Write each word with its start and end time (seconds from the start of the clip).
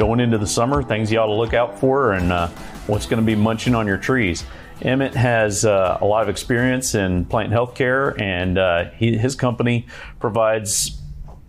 going 0.00 0.18
into 0.18 0.38
the 0.38 0.46
summer, 0.46 0.82
things 0.82 1.12
you 1.12 1.18
ought 1.18 1.26
to 1.26 1.34
look 1.34 1.52
out 1.52 1.78
for, 1.78 2.12
and 2.12 2.32
uh, 2.32 2.48
what's 2.86 3.04
going 3.04 3.20
to 3.20 3.26
be 3.26 3.34
munching 3.34 3.74
on 3.74 3.86
your 3.86 3.98
trees. 3.98 4.44
Emmett 4.80 5.14
has 5.14 5.66
uh, 5.66 5.98
a 6.00 6.06
lot 6.06 6.22
of 6.22 6.30
experience 6.30 6.94
in 6.94 7.26
plant 7.26 7.52
health 7.52 7.74
care, 7.74 8.18
and 8.18 8.56
uh, 8.56 8.90
he, 8.92 9.18
his 9.18 9.34
company 9.36 9.86
provides 10.18 10.98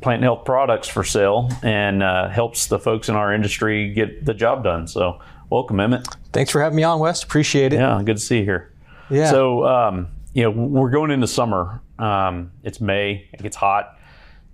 plant 0.01 0.21
health 0.21 0.43
products 0.43 0.89
for 0.89 1.03
sale 1.05 1.49
and 1.63 2.03
uh, 2.03 2.27
helps 2.27 2.67
the 2.67 2.77
folks 2.77 3.07
in 3.07 3.15
our 3.15 3.33
industry 3.33 3.93
get 3.93 4.25
the 4.25 4.33
job 4.33 4.65
done. 4.65 4.85
So, 4.85 5.21
welcome, 5.49 5.79
Emmett. 5.79 6.05
Thanks 6.33 6.51
for 6.51 6.61
having 6.61 6.75
me 6.75 6.83
on, 6.83 6.99
Wes. 6.99 7.23
Appreciate 7.23 7.71
it. 7.71 7.77
Yeah, 7.77 8.01
good 8.03 8.17
to 8.17 8.21
see 8.21 8.39
you 8.39 8.43
here. 8.43 8.73
Yeah. 9.09 9.29
So, 9.29 9.65
um, 9.65 10.09
you 10.33 10.43
know, 10.43 10.51
we're 10.51 10.89
going 10.89 11.11
into 11.11 11.27
summer. 11.27 11.81
Um, 11.97 12.51
it's 12.63 12.81
May. 12.81 13.29
It 13.31 13.41
gets 13.41 13.55
hot, 13.55 13.97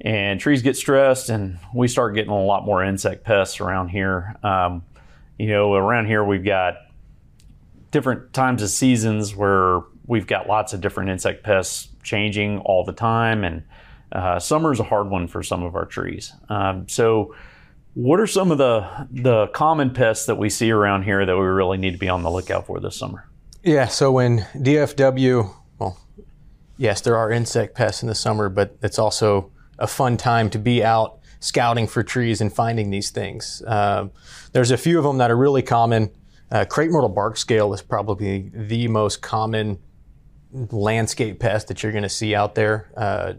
and 0.01 0.39
trees 0.39 0.61
get 0.61 0.75
stressed, 0.75 1.29
and 1.29 1.59
we 1.73 1.87
start 1.87 2.15
getting 2.15 2.31
a 2.31 2.43
lot 2.43 2.65
more 2.65 2.83
insect 2.83 3.23
pests 3.23 3.59
around 3.59 3.89
here. 3.89 4.35
Um, 4.43 4.83
you 5.37 5.47
know, 5.47 5.73
around 5.73 6.05
here 6.07 6.23
we've 6.23 6.45
got 6.45 6.75
different 7.91 8.33
times 8.33 8.61
of 8.61 8.69
seasons 8.69 9.35
where 9.35 9.81
we've 10.05 10.27
got 10.27 10.47
lots 10.47 10.73
of 10.73 10.81
different 10.81 11.09
insect 11.09 11.43
pests 11.43 11.89
changing 12.03 12.59
all 12.59 12.83
the 12.83 12.93
time, 12.93 13.43
and 13.43 13.63
uh, 14.11 14.39
summer 14.39 14.71
is 14.71 14.79
a 14.79 14.83
hard 14.83 15.09
one 15.09 15.27
for 15.27 15.43
some 15.43 15.63
of 15.63 15.75
our 15.75 15.85
trees. 15.85 16.33
Um, 16.49 16.87
so, 16.87 17.35
what 17.93 18.19
are 18.19 18.27
some 18.27 18.51
of 18.51 18.57
the 18.57 19.07
the 19.11 19.47
common 19.47 19.91
pests 19.91 20.27
that 20.27 20.35
we 20.35 20.49
see 20.49 20.71
around 20.71 21.03
here 21.03 21.25
that 21.25 21.35
we 21.35 21.43
really 21.43 21.77
need 21.77 21.91
to 21.91 21.97
be 21.97 22.09
on 22.09 22.23
the 22.23 22.29
lookout 22.29 22.67
for 22.67 22.79
this 22.79 22.95
summer? 22.95 23.27
Yeah. 23.63 23.87
So 23.87 24.11
when 24.11 24.39
DFW, 24.55 25.53
well, 25.79 25.99
yes, 26.77 27.01
there 27.01 27.17
are 27.17 27.31
insect 27.31 27.75
pests 27.75 28.01
in 28.01 28.07
the 28.07 28.15
summer, 28.15 28.49
but 28.49 28.77
it's 28.81 28.99
also 28.99 29.51
a 29.79 29.87
fun 29.87 30.17
time 30.17 30.49
to 30.51 30.59
be 30.59 30.83
out 30.83 31.19
scouting 31.39 31.87
for 31.87 32.01
trees 32.03 32.41
and 32.41 32.51
finding 32.53 32.89
these 32.89 33.11
things. 33.11 33.61
Um, 33.67 34.11
there's 34.53 34.71
a 34.71 34.77
few 34.77 34.97
of 34.97 35.03
them 35.03 35.17
that 35.19 35.29
are 35.31 35.37
really 35.37 35.61
common. 35.61 36.09
Uh, 36.51 36.65
crepe 36.65 36.89
myrtle 36.91 37.09
bark 37.09 37.37
scale 37.37 37.73
is 37.73 37.81
probably 37.81 38.49
the 38.53 38.87
most 38.87 39.21
common 39.21 39.79
landscape 40.51 41.39
pest 41.39 41.67
that 41.67 41.83
you're 41.83 41.91
going 41.91 42.03
to 42.03 42.09
see 42.09 42.33
out 42.33 42.55
there. 42.55 42.89
Uh, 42.95 43.33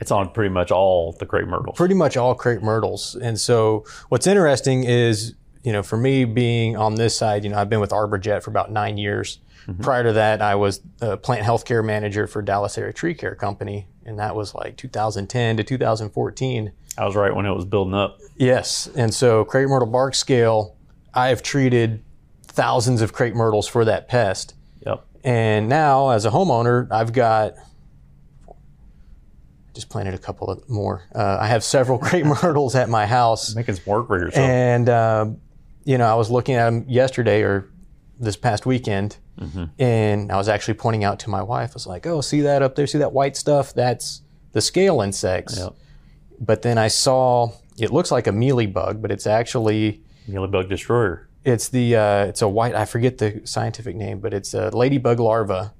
It's 0.00 0.10
on 0.10 0.30
pretty 0.30 0.48
much 0.52 0.70
all 0.70 1.12
the 1.18 1.26
crepe 1.26 1.46
myrtles. 1.46 1.76
pretty 1.76 1.94
much 1.94 2.16
all 2.16 2.34
crepe 2.34 2.62
myrtles. 2.62 3.14
And 3.14 3.38
so 3.38 3.84
what's 4.08 4.26
interesting 4.26 4.84
is, 4.84 5.34
you 5.62 5.72
know, 5.72 5.82
for 5.82 5.96
me 5.96 6.24
being 6.24 6.76
on 6.76 6.96
this 6.96 7.16
side, 7.16 7.44
you 7.44 7.50
know, 7.50 7.58
I've 7.58 7.68
been 7.68 7.80
with 7.80 7.90
ArborJet 7.90 8.42
for 8.42 8.50
about 8.50 8.72
nine 8.72 8.98
years. 8.98 9.38
Prior 9.80 10.02
to 10.02 10.12
that, 10.14 10.42
I 10.42 10.56
was 10.56 10.80
a 11.00 11.16
plant 11.16 11.46
healthcare 11.46 11.84
manager 11.84 12.26
for 12.26 12.42
Dallas 12.42 12.76
Area 12.76 12.92
Tree 12.92 13.14
Care 13.14 13.36
Company, 13.36 13.86
and 14.04 14.18
that 14.18 14.34
was 14.34 14.54
like 14.54 14.76
2010 14.76 15.56
to 15.56 15.64
2014. 15.64 16.72
I 16.98 17.04
was 17.06 17.16
right 17.16 17.34
when 17.34 17.46
it 17.46 17.52
was 17.52 17.64
building 17.64 17.94
up. 17.94 18.18
Yes, 18.36 18.88
and 18.94 19.12
so 19.14 19.44
crepe 19.44 19.68
myrtle 19.68 19.88
bark 19.88 20.14
scale, 20.14 20.76
I 21.14 21.28
have 21.28 21.42
treated 21.42 22.02
thousands 22.44 23.00
of 23.02 23.12
crepe 23.12 23.34
myrtles 23.34 23.66
for 23.66 23.84
that 23.84 24.08
pest. 24.08 24.54
Yep. 24.84 25.04
And 25.24 25.68
now, 25.68 26.10
as 26.10 26.24
a 26.24 26.30
homeowner, 26.30 26.90
I've 26.90 27.12
got 27.12 27.54
just 29.74 29.88
planted 29.88 30.12
a 30.14 30.18
couple 30.18 30.50
of 30.50 30.68
more. 30.68 31.02
Uh, 31.14 31.38
I 31.40 31.46
have 31.46 31.64
several 31.64 31.98
crepe 32.06 32.26
myrtles 32.26 32.74
at 32.74 32.88
my 32.88 33.06
house, 33.06 33.54
Making 33.54 33.76
some 33.76 33.84
work 33.86 34.06
for 34.06 34.18
yourself. 34.18 34.44
and 34.46 34.88
uh, 34.88 35.26
you 35.84 35.98
know, 35.98 36.06
I 36.06 36.14
was 36.14 36.30
looking 36.30 36.54
at 36.56 36.66
them 36.66 36.84
yesterday 36.88 37.42
or 37.42 37.68
this 38.20 38.36
past 38.36 38.66
weekend, 38.66 39.16
and 39.78 40.30
I 40.30 40.36
was 40.36 40.48
actually 40.48 40.74
pointing 40.74 41.04
out 41.04 41.18
to 41.20 41.30
my 41.30 41.42
wife. 41.42 41.70
I 41.70 41.74
was 41.74 41.86
like, 41.86 42.06
"Oh, 42.06 42.20
see 42.20 42.40
that 42.42 42.62
up 42.62 42.74
there? 42.76 42.86
See 42.86 42.98
that 42.98 43.12
white 43.12 43.36
stuff? 43.36 43.74
That's 43.74 44.22
the 44.52 44.60
scale 44.60 45.00
insects." 45.00 45.58
Yep. 45.58 45.74
But 46.40 46.62
then 46.62 46.78
I 46.78 46.88
saw 46.88 47.52
it 47.78 47.90
looks 47.90 48.10
like 48.10 48.26
a 48.26 48.32
mealy 48.32 48.66
bug, 48.66 49.00
but 49.02 49.10
it's 49.10 49.26
actually 49.26 50.02
Mealybug 50.28 50.68
destroyer. 50.68 51.28
it's 51.44 51.68
the 51.68 51.96
uh, 51.96 52.24
it's 52.26 52.42
a 52.42 52.48
white 52.48 52.74
I 52.74 52.84
forget 52.84 53.18
the 53.18 53.40
scientific 53.44 53.96
name, 53.96 54.20
but 54.20 54.32
it's 54.34 54.54
a 54.54 54.70
ladybug 54.70 55.18
larva 55.20 55.72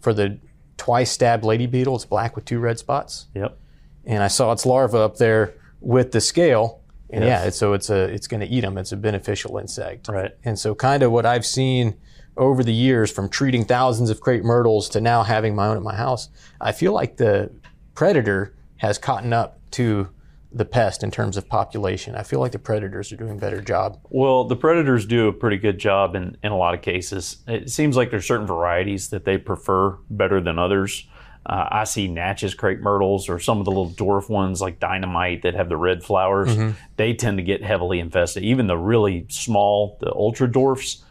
for 0.00 0.12
the 0.14 0.38
twice 0.76 1.10
stabbed 1.10 1.44
lady 1.44 1.66
beetle. 1.66 1.96
It's 1.96 2.04
black 2.06 2.34
with 2.36 2.44
two 2.44 2.58
red 2.60 2.78
spots, 2.78 3.26
Yep. 3.34 3.58
and 4.06 4.22
I 4.22 4.28
saw 4.28 4.52
its 4.52 4.64
larva 4.64 4.98
up 4.98 5.16
there 5.16 5.54
with 5.80 6.12
the 6.12 6.20
scale. 6.20 6.78
And 7.12 7.24
Yes. 7.24 7.44
yeah, 7.44 7.50
so 7.50 7.72
it's 7.72 7.90
a 7.90 8.04
it's 8.04 8.26
going 8.28 8.40
to 8.40 8.46
eat 8.46 8.60
them. 8.60 8.78
It's 8.78 8.92
a 8.92 8.96
beneficial 8.96 9.58
insect. 9.58 10.08
Right. 10.08 10.30
And 10.44 10.56
so 10.58 10.74
kind 10.76 11.02
of 11.02 11.10
what 11.10 11.26
I've 11.26 11.44
seen 11.44 11.96
over 12.36 12.62
the 12.62 12.72
years 12.72 13.10
from 13.10 13.28
treating 13.28 13.64
thousands 13.64 14.10
of 14.10 14.20
crepe 14.20 14.44
myrtles 14.44 14.88
to 14.90 15.00
now 15.00 15.22
having 15.22 15.54
my 15.54 15.68
own 15.68 15.76
at 15.76 15.82
my 15.82 15.94
house, 15.94 16.28
I 16.60 16.72
feel 16.72 16.92
like 16.92 17.16
the 17.16 17.50
predator 17.94 18.54
has 18.78 18.98
caught 18.98 19.30
up 19.32 19.58
to 19.72 20.08
the 20.52 20.64
pest 20.64 21.02
in 21.02 21.10
terms 21.10 21.36
of 21.36 21.48
population. 21.48 22.16
I 22.16 22.22
feel 22.22 22.40
like 22.40 22.52
the 22.52 22.58
predators 22.58 23.12
are 23.12 23.16
doing 23.16 23.32
a 23.32 23.40
better 23.40 23.60
job. 23.60 24.00
Well, 24.08 24.44
the 24.44 24.56
predators 24.56 25.06
do 25.06 25.28
a 25.28 25.32
pretty 25.32 25.58
good 25.58 25.78
job 25.78 26.16
in, 26.16 26.36
in 26.42 26.50
a 26.50 26.56
lot 26.56 26.74
of 26.74 26.82
cases. 26.82 27.38
It 27.46 27.70
seems 27.70 27.96
like 27.96 28.10
there's 28.10 28.26
certain 28.26 28.46
varieties 28.46 29.10
that 29.10 29.24
they 29.24 29.38
prefer 29.38 29.96
better 30.08 30.40
than 30.40 30.58
others. 30.58 31.06
Uh, 31.46 31.68
I 31.70 31.84
see 31.84 32.08
Natchez 32.08 32.54
crepe 32.54 32.80
myrtles 32.80 33.28
or 33.28 33.38
some 33.38 33.58
of 33.60 33.64
the 33.64 33.70
little 33.70 33.90
dwarf 33.90 34.28
ones 34.28 34.60
like 34.60 34.80
Dynamite 34.80 35.42
that 35.42 35.54
have 35.54 35.68
the 35.68 35.76
red 35.76 36.02
flowers. 36.02 36.54
They 36.96 37.14
tend 37.14 37.38
to 37.38 37.42
get 37.44 37.62
heavily 37.62 38.00
infested. 38.00 38.42
Even 38.42 38.66
the 38.66 38.76
really 38.76 39.26
small, 39.28 39.98
the 40.00 40.12
ultra 40.12 40.50
dwarfs, 40.50 41.04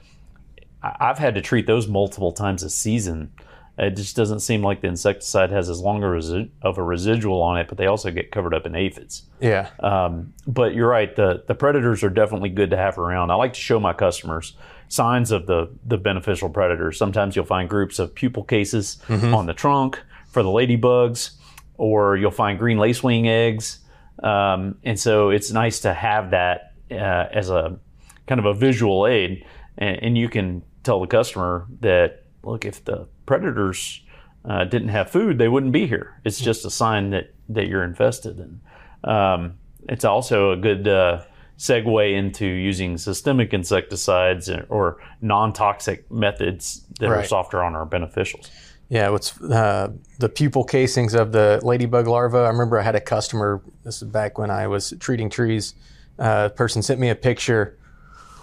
I've 0.81 1.17
had 1.17 1.35
to 1.35 1.41
treat 1.41 1.67
those 1.67 1.87
multiple 1.87 2.31
times 2.31 2.63
a 2.63 2.69
season. 2.69 3.31
It 3.77 3.95
just 3.95 4.15
doesn't 4.15 4.41
seem 4.41 4.61
like 4.61 4.81
the 4.81 4.87
insecticide 4.87 5.51
has 5.51 5.69
as 5.69 5.79
long 5.79 6.03
a 6.03 6.07
resi- 6.07 6.49
of 6.61 6.77
a 6.77 6.83
residual 6.83 7.41
on 7.41 7.57
it, 7.57 7.69
but 7.69 7.77
they 7.77 7.85
also 7.85 8.11
get 8.11 8.29
covered 8.29 8.53
up 8.53 8.65
in 8.65 8.75
aphids. 8.75 9.23
Yeah. 9.39 9.69
Um, 9.79 10.33
but 10.45 10.73
you're 10.73 10.89
right. 10.89 11.15
The 11.15 11.43
the 11.47 11.55
predators 11.55 12.03
are 12.03 12.09
definitely 12.09 12.49
good 12.49 12.71
to 12.71 12.77
have 12.77 12.97
around. 12.97 13.31
I 13.31 13.35
like 13.35 13.53
to 13.53 13.59
show 13.59 13.79
my 13.79 13.93
customers 13.93 14.55
signs 14.89 15.31
of 15.31 15.45
the 15.45 15.69
the 15.85 15.97
beneficial 15.97 16.49
predators. 16.49 16.97
Sometimes 16.97 17.35
you'll 17.35 17.45
find 17.45 17.69
groups 17.69 17.99
of 17.99 18.13
pupal 18.15 18.45
cases 18.47 18.97
on 19.33 19.45
the 19.45 19.53
trunk 19.53 20.01
for 20.27 20.43
the 20.43 20.49
ladybugs, 20.49 21.31
or 21.77 22.17
you'll 22.17 22.31
find 22.31 22.59
green 22.59 22.77
lacewing 22.77 23.27
eggs. 23.27 23.79
Um, 24.21 24.77
and 24.83 24.99
so 24.99 25.29
it's 25.29 25.51
nice 25.51 25.79
to 25.81 25.93
have 25.93 26.31
that 26.31 26.73
uh, 26.91 26.95
as 27.31 27.49
a 27.49 27.79
kind 28.27 28.39
of 28.39 28.45
a 28.45 28.53
visual 28.53 29.07
aid, 29.07 29.45
and, 29.79 30.03
and 30.03 30.17
you 30.17 30.29
can 30.29 30.61
tell 30.83 30.99
the 30.99 31.07
customer 31.07 31.65
that 31.79 32.23
look 32.43 32.65
if 32.65 32.85
the 32.85 33.07
predators 33.25 34.01
uh, 34.45 34.65
didn't 34.65 34.89
have 34.89 35.09
food, 35.09 35.37
they 35.37 35.47
wouldn't 35.47 35.73
be 35.73 35.87
here. 35.87 36.21
It's 36.23 36.39
just 36.39 36.65
a 36.65 36.69
sign 36.69 37.09
that 37.09 37.33
that 37.49 37.67
you're 37.67 37.83
infested. 37.83 38.37
And 38.39 38.59
um, 39.03 39.57
it's 39.87 40.05
also 40.05 40.51
a 40.51 40.57
good 40.57 40.87
uh, 40.87 41.23
segue 41.57 42.17
into 42.17 42.45
using 42.45 42.97
systemic 42.97 43.53
insecticides 43.53 44.49
or 44.69 45.01
non-toxic 45.21 46.09
methods 46.11 46.85
that 46.99 47.09
are 47.09 47.23
softer 47.23 47.63
on 47.63 47.75
our 47.75 47.85
beneficials. 47.85 48.49
Yeah, 48.89 49.09
what's 49.09 49.39
uh, 49.41 49.91
the 50.17 50.29
pupal 50.29 50.67
casings 50.67 51.13
of 51.13 51.31
the 51.31 51.59
ladybug 51.63 52.07
larva? 52.07 52.39
I 52.39 52.47
remember 52.47 52.79
I 52.79 52.83
had 52.83 52.95
a 52.95 53.01
customer. 53.01 53.61
This 53.83 54.01
is 54.01 54.07
back 54.07 54.37
when 54.37 54.49
I 54.49 54.67
was 54.67 54.93
treating 54.99 55.29
trees. 55.29 55.75
Uh, 56.17 56.49
a 56.51 56.55
person 56.55 56.81
sent 56.81 56.99
me 56.99 57.09
a 57.09 57.15
picture. 57.15 57.77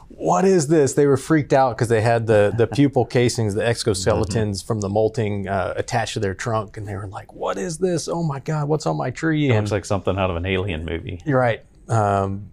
What 0.09 0.45
is 0.45 0.69
this? 0.69 0.95
They 0.95 1.07
were 1.07 1.17
freaked 1.17 1.53
out 1.53 1.77
because 1.77 1.89
they 1.89 2.01
had 2.01 2.27
the 2.27 2.53
the 2.57 2.67
pupal 2.77 3.09
casings, 3.11 3.55
the 3.55 3.63
exoskeletons 3.63 4.65
from 4.65 4.81
the 4.81 4.89
molting 4.89 5.49
uh, 5.49 5.75
attached 5.77 6.15
to 6.15 6.21
their 6.21 6.35
trunk, 6.35 6.77
and 6.77 6.87
they 6.87 6.95
were 6.95 7.07
like, 7.09 7.33
"What 7.35 7.59
is 7.59 7.79
this? 7.79 8.09
Oh 8.09 8.23
my 8.23 8.41
God, 8.41 8.69
what's 8.69 8.87
on 8.87 8.97
my 8.97 9.11
tree?" 9.11 9.49
And 9.51 9.59
Looks 9.67 9.73
like 9.73 9.85
something 9.85 10.17
out 10.19 10.31
of 10.31 10.37
an 10.37 10.47
alien 10.47 10.85
movie. 10.85 11.21
you're 11.27 11.39
right, 11.39 11.63
um, 11.89 12.51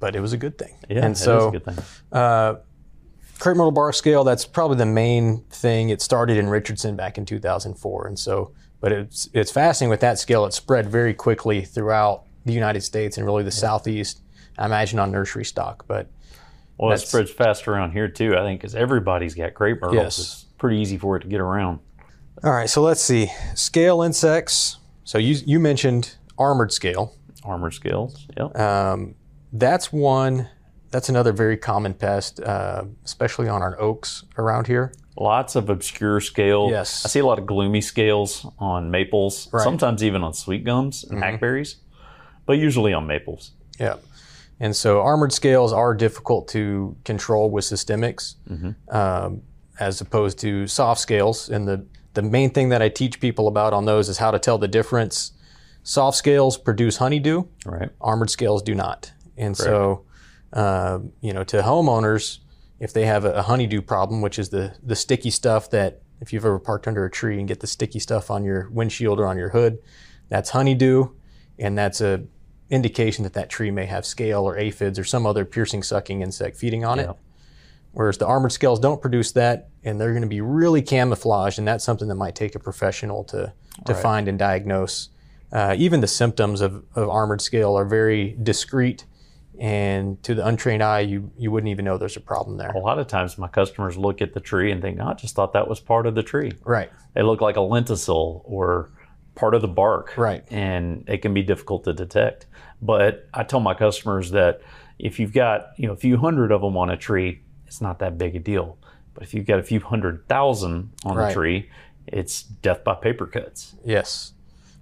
but 0.00 0.16
it 0.16 0.20
was 0.20 0.32
a 0.32 0.36
good 0.38 0.58
thing. 0.58 0.74
Yeah, 0.88 1.04
and 1.04 1.16
so 1.16 1.38
is 1.38 1.44
a 1.46 1.50
good 1.58 1.64
thing. 1.64 1.84
uh, 2.12 2.54
crepe 3.38 3.56
myrtle 3.56 3.70
bark 3.70 3.94
scale 3.94 4.24
that's 4.24 4.46
probably 4.46 4.78
the 4.78 4.86
main 4.86 5.42
thing 5.50 5.90
it 5.90 6.00
started 6.00 6.38
in 6.38 6.48
richardson 6.48 6.96
back 6.96 7.18
in 7.18 7.26
2004 7.26 8.06
and 8.06 8.18
so 8.18 8.50
but 8.80 8.92
it's 8.92 9.28
it's 9.34 9.50
fascinating 9.52 9.90
with 9.90 10.00
that 10.00 10.18
scale 10.18 10.46
it 10.46 10.54
spread 10.54 10.88
very 10.88 11.12
quickly 11.12 11.60
throughout 11.62 12.24
the 12.46 12.54
united 12.54 12.80
states 12.80 13.18
and 13.18 13.26
really 13.26 13.42
the 13.42 13.50
southeast 13.50 14.22
i 14.56 14.64
imagine 14.64 14.98
on 14.98 15.12
nursery 15.12 15.44
stock 15.44 15.84
but 15.86 16.08
Well, 16.78 16.92
it 16.92 16.98
spreads 16.98 17.30
fast 17.30 17.66
around 17.68 17.92
here 17.92 18.08
too. 18.08 18.36
I 18.36 18.42
think 18.42 18.60
because 18.60 18.74
everybody's 18.74 19.34
got 19.34 19.54
crepe 19.54 19.80
myrtles. 19.80 19.94
Yes. 19.96 20.18
It's 20.18 20.44
pretty 20.58 20.78
easy 20.78 20.98
for 20.98 21.16
it 21.16 21.20
to 21.20 21.28
get 21.28 21.40
around. 21.40 21.78
all 22.44 22.52
right 22.52 22.68
so 22.68 22.82
let's 22.82 23.00
see 23.00 23.30
scale 23.54 24.02
insects 24.02 24.78
so 25.04 25.16
you 25.18 25.36
you 25.46 25.58
mentioned 25.60 26.16
armored 26.38 26.70
scale 26.72 27.14
Armored 27.44 27.74
scales. 27.74 28.26
Yep. 28.36 28.58
um, 28.58 29.14
that's 29.52 29.92
one 29.92 30.48
that's 30.90 31.08
another 31.08 31.32
very 31.32 31.56
common 31.56 31.94
pest 31.94 32.40
uh, 32.40 32.84
especially 33.04 33.48
on 33.48 33.62
our 33.62 33.80
oaks 33.80 34.24
around 34.38 34.66
here 34.66 34.92
Lots 35.18 35.56
of 35.56 35.70
obscure 35.70 36.20
scale. 36.20 36.68
Yes. 36.70 37.06
I 37.06 37.08
see 37.08 37.20
a 37.20 37.24
lot 37.26 37.38
of 37.38 37.46
gloomy 37.46 37.80
scales 37.80 38.44
on 38.58 38.90
maples, 38.90 39.48
Right. 39.50 39.64
sometimes 39.64 40.04
even 40.04 40.22
on 40.22 40.34
sweet 40.34 40.62
gums 40.62 41.04
and 41.04 41.18
hackberries, 41.22 41.76
but 42.44 42.58
usually 42.58 42.92
on 42.92 43.06
maples. 43.06 43.52
Yeah. 43.80 43.94
And 44.60 44.74
so 44.74 45.00
armored 45.02 45.32
scales 45.32 45.72
are 45.72 45.94
difficult 45.94 46.48
to 46.48 46.96
control 47.04 47.50
with 47.50 47.64
systemics 47.64 48.36
um, 48.94 49.42
as 49.78 50.00
opposed 50.00 50.38
to 50.40 50.66
soft 50.66 51.00
scales. 51.00 51.50
And 51.50 51.68
the, 51.68 51.84
the 52.14 52.22
main 52.22 52.50
thing 52.50 52.70
that 52.70 52.80
I 52.80 52.88
teach 52.88 53.20
people 53.20 53.48
about 53.48 53.72
on 53.74 53.84
those 53.84 54.08
is 54.08 54.18
how 54.18 54.30
to 54.30 54.38
tell 54.38 54.56
the 54.58 54.68
difference. 54.68 55.32
Soft 55.82 56.16
scales 56.16 56.56
produce 56.58 56.96
honeydew, 56.96 57.44
Right. 57.66 57.90
armored 58.00 58.30
scales 58.30 58.62
do 58.62 58.74
not. 58.74 59.12
And 59.36 59.56
so 59.56 60.02
Uh, 60.52 61.00
you 61.20 61.32
know, 61.34 61.44
to 61.44 61.60
homeowners, 61.60 62.38
if 62.80 62.92
they 62.92 63.04
have 63.04 63.24
a, 63.26 63.32
a 63.32 63.42
honeydew 63.42 63.82
problem, 63.82 64.22
which 64.22 64.38
is 64.38 64.48
the 64.48 64.72
the 64.82 64.94
sticky 64.96 65.30
stuff 65.30 65.68
that 65.70 66.00
if 66.20 66.32
you've 66.32 66.46
ever 66.46 66.58
parked 66.58 66.86
under 66.88 67.04
a 67.04 67.10
tree 67.10 67.38
and 67.38 67.48
get 67.48 67.60
the 67.60 67.66
sticky 67.66 67.98
stuff 67.98 68.30
on 68.30 68.42
your 68.44 68.70
windshield 68.70 69.20
or 69.20 69.26
on 69.26 69.36
your 69.36 69.50
hood, 69.50 69.76
that's 70.30 70.50
honeydew, 70.50 71.08
and 71.58 71.76
that's 71.76 72.00
a 72.00 72.22
indication 72.70 73.22
that 73.24 73.32
that 73.34 73.48
tree 73.48 73.70
may 73.70 73.86
have 73.86 74.04
scale 74.04 74.42
or 74.44 74.56
aphids 74.58 74.98
or 74.98 75.04
some 75.04 75.24
other 75.26 75.44
piercing 75.44 75.82
sucking 75.82 76.20
insect 76.22 76.56
feeding 76.56 76.84
on 76.84 76.98
Yeah. 76.98 77.10
it. 77.10 77.16
Whereas 77.92 78.18
the 78.18 78.26
armored 78.26 78.52
scales 78.52 78.78
don't 78.78 79.00
produce 79.00 79.32
that, 79.32 79.68
and 79.82 79.98
they're 80.00 80.10
going 80.10 80.22
to 80.22 80.28
be 80.28 80.40
really 80.42 80.82
camouflaged, 80.82 81.58
and 81.58 81.66
that's 81.66 81.82
something 81.84 82.08
that 82.08 82.14
might 82.16 82.34
take 82.34 82.54
a 82.54 82.58
professional 82.58 83.24
to 83.24 83.52
to 83.84 83.92
Right. 83.92 84.02
find 84.02 84.28
and 84.28 84.38
diagnose. 84.38 85.10
Uh, 85.52 85.74
even 85.78 86.00
the 86.00 86.06
symptoms 86.06 86.60
of, 86.62 86.82
of 86.94 87.08
armored 87.10 87.40
scale 87.42 87.76
are 87.76 87.84
very 87.84 88.36
discreet, 88.42 89.04
and 89.58 90.22
to 90.24 90.34
the 90.34 90.46
untrained 90.46 90.82
eye, 90.82 91.00
you 91.00 91.30
you 91.38 91.50
wouldn't 91.50 91.70
even 91.70 91.84
know 91.84 91.96
there's 91.96 92.16
a 92.16 92.20
problem 92.20 92.56
there. 92.58 92.70
A 92.70 92.78
lot 92.78 92.98
of 92.98 93.06
times, 93.06 93.38
my 93.38 93.48
customers 93.48 93.96
look 93.96 94.20
at 94.20 94.34
the 94.34 94.40
tree 94.40 94.70
and 94.72 94.82
think, 94.82 94.98
"Oh, 95.00 95.06
"I 95.08 95.14
just 95.14 95.34
thought 95.34 95.52
that 95.54 95.68
was 95.68 95.80
part 95.80 96.06
of 96.06 96.14
the 96.14 96.22
tree." 96.22 96.52
Right, 96.64 96.90
They 97.14 97.22
look 97.22 97.40
like 97.40 97.56
a 97.56 97.60
lenticule 97.60 98.42
or 98.44 98.90
part 99.36 99.54
of 99.54 99.62
the 99.62 99.68
bark, 99.68 100.14
Right. 100.16 100.42
And 100.50 101.04
it 101.06 101.18
can 101.22 101.32
be 101.32 101.42
difficult 101.44 101.84
to 101.84 101.92
detect. 101.92 102.46
But 102.82 103.26
I 103.32 103.44
tell 103.44 103.60
my 103.60 103.74
customers 103.74 104.32
that 104.32 104.60
if 104.98 105.20
you've 105.20 105.32
got 105.32 105.68
you 105.76 105.86
know 105.86 105.92
a 105.92 105.96
few 105.96 106.16
hundred 106.16 106.50
of 106.50 106.60
them 106.62 106.76
on 106.76 106.90
a 106.90 106.96
tree, 106.96 107.42
it's 107.68 107.80
not 107.80 108.00
that 108.00 108.18
big 108.18 108.34
a 108.34 108.40
deal. 108.40 108.76
But 109.14 109.22
if 109.22 109.32
you've 109.34 109.46
got 109.46 109.58
a 109.60 109.62
few 109.62 109.78
hundred 109.80 110.26
thousand 110.28 110.90
on 111.04 111.16
Right. 111.16 111.30
a 111.30 111.34
tree, 111.34 111.70
it's 112.06 112.42
death 112.42 112.82
by 112.82 112.94
paper 112.94 113.26
cuts. 113.26 113.76
Yes. 113.84 114.32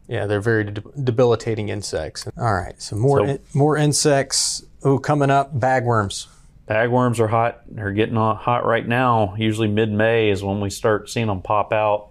Yeah, 0.09 0.27
they're 0.27 0.41
very 0.41 0.65
de- 0.65 0.83
debilitating 1.03 1.69
insects. 1.69 2.27
All 2.39 2.55
right, 2.55 2.75
so 2.81 2.97
more 2.97 3.19
So- 3.19 3.25
in- 3.25 3.39
more 3.55 3.77
insects. 3.77 4.65
Oh, 4.83 4.99
coming 4.99 5.31
up, 5.31 5.59
bagworms. 5.59 6.27
Bagworms 6.69 7.19
are 7.21 7.29
hot. 7.29 7.63
They're 7.69 7.93
getting 7.93 8.17
hot 8.17 8.65
right 8.67 8.87
now. 8.87 9.35
Usually 9.39 9.69
mid 9.69 9.91
May 9.93 10.31
is 10.31 10.43
when 10.45 10.61
we 10.61 10.71
start 10.71 11.09
seeing 11.11 11.27
them 11.29 11.41
pop 11.43 11.73
out. 11.73 12.11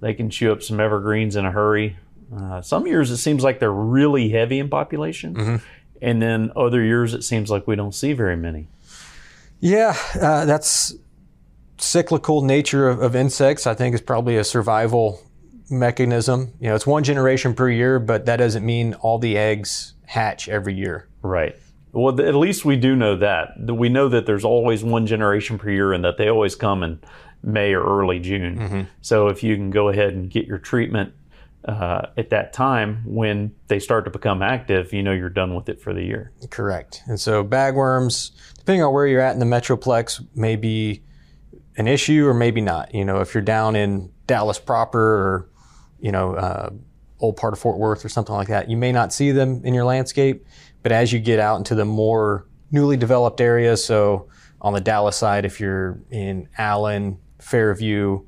They 0.00 0.14
can 0.14 0.30
chew 0.30 0.52
up 0.52 0.62
some 0.62 0.80
evergreens 0.80 1.36
in 1.36 1.44
a 1.44 1.50
hurry. 1.50 1.96
Uh, 2.34 2.60
some 2.60 2.86
years 2.86 3.10
it 3.10 3.16
seems 3.16 3.42
like 3.42 3.58
they're 3.58 3.72
really 3.72 4.28
heavy 4.28 4.58
in 4.58 4.68
population, 4.68 5.60
and 6.02 6.20
then 6.22 6.52
other 6.54 6.82
years 6.82 7.14
it 7.14 7.22
seems 7.22 7.50
like 7.50 7.66
we 7.66 7.74
don't 7.74 7.94
see 7.94 8.12
very 8.12 8.36
many. 8.36 8.68
Yeah, 9.60 9.96
uh, 10.20 10.44
that's 10.44 10.94
cyclical 11.78 12.42
nature 12.42 12.88
of, 12.88 13.00
of 13.00 13.16
insects. 13.16 13.66
I 13.66 13.74
think 13.74 13.94
is 13.94 14.00
probably 14.00 14.36
a 14.36 14.44
survival 14.44 15.22
mechanism. 15.70 16.52
You 16.60 16.68
know, 16.68 16.74
it's 16.74 16.86
one 16.86 17.04
generation 17.04 17.54
per 17.54 17.68
year, 17.70 17.98
but 17.98 18.26
that 18.26 18.36
doesn't 18.36 18.64
mean 18.64 18.94
all 18.94 19.18
the 19.18 19.36
eggs 19.36 19.94
hatch 20.06 20.48
every 20.48 20.74
year. 20.74 21.08
Right. 21.22 21.56
Well, 21.92 22.14
th- 22.16 22.28
at 22.28 22.34
least 22.34 22.64
we 22.64 22.76
do 22.76 22.94
know 22.94 23.16
that. 23.16 23.54
We 23.58 23.88
know 23.88 24.08
that 24.08 24.26
there's 24.26 24.44
always 24.44 24.84
one 24.84 25.06
generation 25.06 25.58
per 25.58 25.70
year 25.70 25.92
and 25.92 26.04
that 26.04 26.18
they 26.18 26.28
always 26.28 26.54
come 26.54 26.82
in 26.82 27.00
May 27.42 27.72
or 27.72 27.82
early 27.82 28.18
June. 28.18 28.88
So 29.00 29.28
if 29.28 29.42
you 29.42 29.54
can 29.56 29.70
go 29.70 29.88
ahead 29.88 30.12
and 30.12 30.30
get 30.30 30.46
your 30.46 30.58
treatment 30.58 31.14
uh, 31.64 32.06
at 32.16 32.30
that 32.30 32.52
time 32.52 33.02
when 33.04 33.54
they 33.68 33.78
start 33.78 34.04
to 34.04 34.10
become 34.10 34.42
active, 34.42 34.92
you 34.92 35.02
know 35.02 35.12
you're 35.12 35.28
done 35.28 35.54
with 35.54 35.68
it 35.68 35.80
for 35.80 35.92
the 35.92 36.02
year. 36.02 36.32
Correct. 36.50 37.02
And 37.06 37.20
so 37.20 37.44
bagworms, 37.44 38.30
depending 38.56 38.82
on 38.82 38.92
where 38.92 39.06
you're 39.06 39.20
at 39.20 39.34
in 39.34 39.38
the 39.38 39.46
metroplex, 39.46 40.24
may 40.34 40.56
be 40.56 41.02
an 41.76 41.86
issue 41.86 42.26
or 42.26 42.34
maybe 42.34 42.60
not. 42.60 42.94
You 42.94 43.04
know, 43.04 43.20
if 43.20 43.34
you're 43.34 43.42
down 43.42 43.76
in 43.76 44.10
Dallas 44.26 44.58
proper 44.58 45.00
or 45.00 45.48
you 46.00 46.12
know 46.12 46.34
uh, 46.34 46.70
old 47.20 47.36
part 47.36 47.52
of 47.52 47.58
Fort 47.58 47.78
Worth 47.78 48.04
or 48.04 48.08
something 48.08 48.34
like 48.34 48.48
that, 48.48 48.70
you 48.70 48.76
may 48.76 48.92
not 48.92 49.12
see 49.12 49.30
them 49.30 49.62
in 49.64 49.74
your 49.74 49.84
landscape. 49.84 50.46
But 50.82 50.92
as 50.92 51.12
you 51.12 51.18
get 51.18 51.38
out 51.38 51.56
into 51.56 51.74
the 51.74 51.84
more 51.84 52.46
newly 52.70 52.96
developed 52.96 53.40
areas, 53.40 53.84
so 53.84 54.28
on 54.60 54.72
the 54.72 54.80
Dallas 54.80 55.16
side, 55.16 55.44
if 55.44 55.60
you're 55.60 56.00
in 56.10 56.48
Allen, 56.56 57.18
Fairview, 57.40 58.24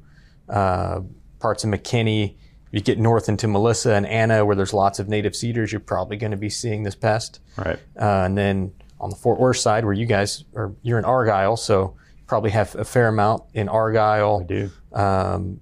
uh, 0.48 1.00
parts 1.38 1.64
of 1.64 1.70
McKinney, 1.70 2.36
you 2.72 2.80
get 2.80 2.98
north 2.98 3.28
into 3.28 3.48
Melissa 3.48 3.94
and 3.94 4.06
Anna, 4.06 4.44
where 4.44 4.54
there's 4.54 4.72
lots 4.72 4.98
of 4.98 5.08
native 5.08 5.34
cedars, 5.34 5.72
you're 5.72 5.80
probably 5.80 6.16
going 6.16 6.30
to 6.30 6.36
be 6.36 6.50
seeing 6.50 6.84
this 6.84 6.94
pest. 6.94 7.40
Right. 7.56 7.78
Uh, 8.00 8.24
and 8.24 8.38
then 8.38 8.72
on 9.00 9.10
the 9.10 9.16
Fort 9.16 9.40
Worth 9.40 9.56
side, 9.56 9.84
where 9.84 9.94
you 9.94 10.06
guys 10.06 10.44
are, 10.54 10.72
you're 10.82 10.98
in 10.98 11.04
Argyle, 11.04 11.56
so 11.56 11.96
probably 12.26 12.50
have 12.50 12.74
a 12.76 12.84
fair 12.84 13.08
amount 13.08 13.42
in 13.54 13.68
Argyle, 13.68 14.40
Do. 14.40 14.70
um, 14.92 15.60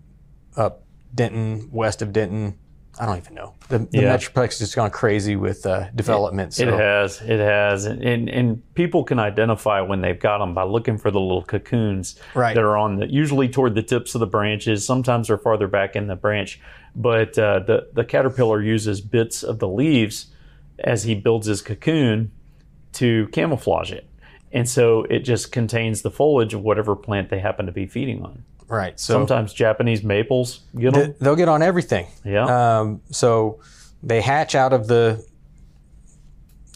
up 0.57 0.83
Denton, 1.15 1.71
west 1.73 2.03
of 2.03 2.13
Denton. 2.13 2.59
I 3.01 3.07
don't 3.07 3.19
even 3.19 3.35
know. 3.35 3.55
The, 3.69 3.79
the 3.79 3.89
Yeah. 3.93 4.17
Metroplex 4.17 4.59
has 4.61 4.75
gone 4.75 4.91
crazy 4.91 5.37
with 5.37 5.65
uh, 5.67 5.91
development. 5.95 6.55
so 6.55 6.65
It 6.69 6.73
has. 6.75 7.21
It 7.21 7.39
has. 7.41 7.85
And, 7.85 8.03
and, 8.03 8.29
and 8.29 8.75
people 8.75 9.05
can 9.05 9.19
identify 9.19 9.81
when 9.81 10.01
they've 10.01 10.19
got 10.19 10.39
them 10.39 10.55
by 10.55 10.65
looking 10.65 10.99
for 10.99 11.11
the 11.11 11.21
little 11.21 11.43
cocoons 11.45 12.19
Right. 12.35 12.55
that 12.55 12.63
are 12.65 12.77
on 12.77 12.97
the, 12.97 13.07
usually 13.11 13.49
toward 13.49 13.75
the 13.75 13.83
tips 13.83 14.15
of 14.15 14.21
the 14.21 14.27
branches. 14.27 14.85
Sometimes 14.85 15.29
they're 15.29 15.39
farther 15.39 15.69
back 15.69 15.95
in 15.97 16.07
the 16.09 16.17
branch. 16.17 16.61
But 16.97 17.39
uh, 17.39 17.61
the, 17.61 17.89
the 17.93 18.05
caterpillar 18.05 18.63
uses 18.63 19.01
bits 19.01 19.43
of 19.43 19.59
the 19.61 19.69
leaves 19.69 20.27
as 20.81 21.05
he 21.05 21.15
builds 21.15 21.47
his 21.47 21.63
cocoon 21.63 22.33
to 22.95 23.29
camouflage 23.29 23.93
it. 23.93 24.09
And 24.51 24.69
so 24.69 25.03
it 25.05 25.21
just 25.21 25.53
contains 25.53 26.03
the 26.03 26.11
foliage 26.11 26.55
of 26.55 26.63
whatever 26.63 26.97
plant 26.97 27.29
they 27.29 27.39
happen 27.39 27.67
to 27.67 27.73
be 27.73 27.87
feeding 27.87 28.23
on. 28.25 28.45
Right. 28.69 28.99
So 29.01 29.15
Sometimes 29.15 29.53
Japanese 29.55 30.03
maples 30.05 30.61
get 30.79 30.93
them. 30.95 31.15
they'll 31.21 31.37
get 31.37 31.49
on 31.49 31.63
everything. 31.63 32.07
yeah. 32.25 32.79
Um, 32.81 33.01
so 33.11 33.61
they 34.03 34.21
hatch 34.21 34.55
out 34.55 34.73
of 34.73 34.87
the. 34.89 35.25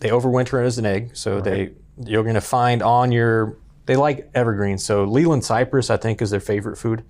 They 0.01 0.09
overwinter 0.09 0.65
as 0.65 0.79
an 0.79 0.87
egg. 0.87 1.11
So 1.17 1.41
they 1.41 1.73
you're 2.05 2.23
going 2.25 2.35
to 2.35 2.41
find 2.41 2.83
on 2.83 3.13
your. 3.13 3.57
They 3.87 3.97
like 3.97 4.31
evergreens. 4.35 4.85
So 4.85 5.05
Leyland 5.05 5.45
cypress, 5.45 5.91
I 5.91 5.97
think, 5.97 6.23
is 6.23 6.31
their 6.31 6.41
favorite 6.41 6.77
food. 6.79 7.05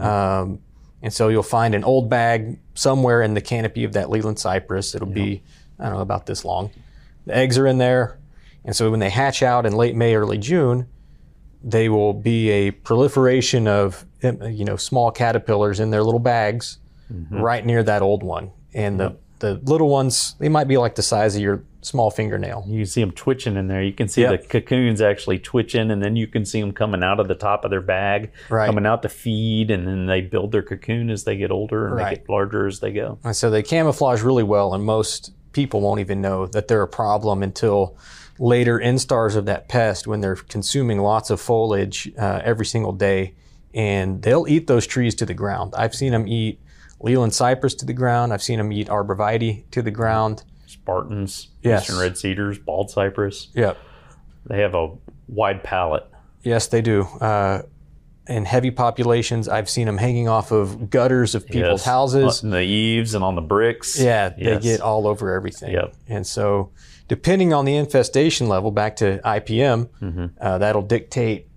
Um, 0.00 0.60
and 1.02 1.12
so 1.12 1.28
you'll 1.28 1.42
find 1.42 1.74
an 1.74 1.84
old 1.84 2.08
bag 2.10 2.58
somewhere 2.74 3.22
in 3.22 3.34
the 3.34 3.40
canopy 3.40 3.84
of 3.84 3.92
that 3.94 4.10
Leyland 4.10 4.38
cypress. 4.38 4.94
It'll 4.94 5.06
be 5.06 5.42
I 5.78 5.84
don't 5.84 5.94
know 5.94 6.00
about 6.00 6.26
this 6.26 6.44
long. 6.44 6.70
The 7.26 7.36
eggs 7.36 7.58
are 7.58 7.66
in 7.66 7.78
there, 7.78 8.18
and 8.64 8.74
so 8.74 8.90
when 8.90 9.00
they 9.00 9.10
hatch 9.10 9.42
out 9.42 9.66
in 9.66 9.72
late 9.74 9.94
May, 9.94 10.14
early 10.14 10.38
June, 10.38 10.86
they 11.62 11.88
will 11.88 12.14
be 12.14 12.50
a 12.50 12.70
proliferation 12.72 13.68
of 13.68 14.04
you 14.22 14.64
know 14.64 14.76
small 14.76 15.10
caterpillars 15.10 15.80
in 15.80 15.90
their 15.90 16.02
little 16.02 16.20
bags 16.20 16.78
right 17.30 17.64
near 17.64 17.82
that 17.82 18.02
old 18.02 18.22
one. 18.22 18.50
And 18.74 19.00
the, 19.00 19.16
the 19.38 19.54
little 19.54 19.88
ones, 19.88 20.34
they 20.38 20.48
might 20.48 20.68
be 20.68 20.76
like 20.76 20.94
the 20.94 21.02
size 21.02 21.34
of 21.36 21.42
your 21.42 21.64
small 21.80 22.10
fingernail. 22.10 22.64
You 22.66 22.80
can 22.80 22.86
see 22.86 23.00
them 23.00 23.12
twitching 23.12 23.56
in 23.56 23.68
there. 23.68 23.82
You 23.82 23.92
can 23.94 24.08
see 24.08 24.22
Yep. 24.22 24.42
the 24.42 24.48
cocoons 24.48 25.00
actually 25.00 25.38
twitching, 25.38 25.90
and 25.90 26.02
then 26.02 26.16
you 26.16 26.26
can 26.26 26.44
see 26.44 26.60
them 26.60 26.72
coming 26.72 27.02
out 27.02 27.18
of 27.20 27.28
the 27.28 27.34
top 27.34 27.64
of 27.64 27.70
their 27.70 27.80
bag, 27.80 28.30
Right. 28.50 28.66
coming 28.66 28.84
out 28.84 29.02
to 29.02 29.08
feed, 29.08 29.70
and 29.70 29.86
then 29.86 30.06
they 30.06 30.20
build 30.20 30.52
their 30.52 30.62
cocoon 30.62 31.08
as 31.08 31.24
they 31.24 31.36
get 31.36 31.50
older 31.50 31.86
and 31.86 31.98
they 31.98 32.02
Right. 32.02 32.16
get 32.18 32.28
larger 32.28 32.66
as 32.66 32.80
they 32.80 32.90
go. 32.92 33.18
And 33.24 33.34
so 33.34 33.48
they 33.48 33.62
camouflage 33.62 34.20
really 34.22 34.42
well, 34.42 34.74
and 34.74 34.84
most 34.84 35.32
people 35.52 35.80
won't 35.80 36.00
even 36.00 36.20
know 36.20 36.46
that 36.46 36.68
they're 36.68 36.82
a 36.82 36.88
problem 36.88 37.42
until 37.42 37.96
later 38.38 38.78
instars 38.78 39.34
of 39.34 39.46
that 39.46 39.68
pest 39.68 40.06
when 40.06 40.20
they're 40.20 40.36
consuming 40.36 40.98
lots 40.98 41.30
of 41.30 41.40
foliage 41.40 42.10
uh, 42.18 42.40
every 42.44 42.66
single 42.66 42.92
day. 42.92 43.34
And 43.74 44.22
they'll 44.22 44.46
eat 44.48 44.66
those 44.66 44.86
trees 44.86 45.14
to 45.16 45.26
the 45.26 45.34
ground. 45.34 45.74
I've 45.76 45.94
seen 45.94 46.12
them 46.12 46.26
eat 46.26 46.60
Leyland 47.00 47.34
cypress 47.34 47.74
to 47.76 47.86
the 47.86 47.92
ground. 47.92 48.32
I've 48.32 48.42
seen 48.42 48.58
them 48.58 48.72
eat 48.72 48.88
arborvitae 48.88 49.70
to 49.72 49.82
the 49.82 49.90
ground. 49.90 50.42
Spartans, 50.66 51.48
Yes. 51.62 51.82
eastern 51.82 51.98
red 52.00 52.16
cedars, 52.18 52.58
bald 52.58 52.90
cypress. 52.90 53.48
Yep. 53.54 53.76
They 54.46 54.60
have 54.62 54.74
a 54.74 54.94
wide 55.28 55.62
palette. 55.62 56.06
Yes, 56.42 56.66
they 56.68 56.80
do. 56.82 57.02
Uh, 57.02 57.62
in 58.26 58.44
heavy 58.44 58.70
populations, 58.70 59.48
I've 59.48 59.68
seen 59.70 59.86
them 59.86 59.96
hanging 59.98 60.28
off 60.28 60.50
of 60.50 60.90
gutters 60.90 61.34
of 61.34 61.46
people's 61.46 61.80
Yes. 61.80 61.84
houses. 61.84 62.44
on 62.44 62.50
the 62.50 62.60
eaves 62.62 63.14
and 63.14 63.22
on 63.24 63.34
the 63.34 63.40
bricks. 63.42 63.98
Yeah, 64.00 64.30
they 64.30 64.58
get 64.58 64.80
all 64.80 65.06
over 65.06 65.32
everything. 65.34 65.72
Yep. 65.72 65.94
And 66.08 66.26
so, 66.26 66.70
depending 67.08 67.52
on 67.54 67.64
the 67.64 67.76
infestation 67.76 68.48
level, 68.48 68.70
back 68.70 68.96
to 68.96 69.20
IPM, 69.24 69.88
Mm-hmm. 70.02 70.26
uh, 70.40 70.58
that'll 70.58 70.82
dictate 70.82 71.47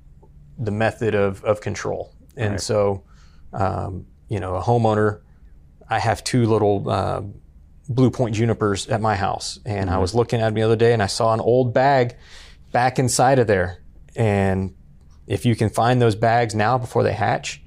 the 0.62 0.72
method 0.72 1.15
of, 1.15 1.44
of 1.44 1.60
control. 1.62 2.13
And 2.38 2.51
Right. 2.51 2.62
so, 2.62 3.03
um, 3.51 4.06
you 4.30 4.39
know, 4.39 4.56
a 4.56 4.62
homeowner, 4.62 5.22
I 5.89 6.00
have 6.00 6.24
two 6.24 6.46
little 6.46 6.89
uh, 6.89 7.22
blue 7.89 8.12
point 8.12 8.36
junipers 8.36 8.88
at 8.88 9.01
my 9.01 9.15
house, 9.15 9.60
and 9.65 9.88
Mm-hmm. 9.89 9.96
I 9.96 10.00
was 10.00 10.15
looking 10.15 10.39
at 10.39 10.46
them 10.46 10.53
the 10.53 10.62
other 10.62 10.75
day, 10.77 10.94
and 10.94 11.03
I 11.03 11.08
saw 11.08 11.34
an 11.34 11.41
old 11.41 11.74
bag 11.74 12.15
back 12.72 13.00
inside 13.00 13.39
of 13.39 13.48
there. 13.48 13.80
And 14.15 14.74
if 15.27 15.46
you 15.46 15.56
can 15.56 15.70
find 15.70 16.01
those 16.01 16.15
bags 16.15 16.56
now 16.56 16.77
before 16.77 17.03
they 17.03 17.13
hatch, 17.13 17.62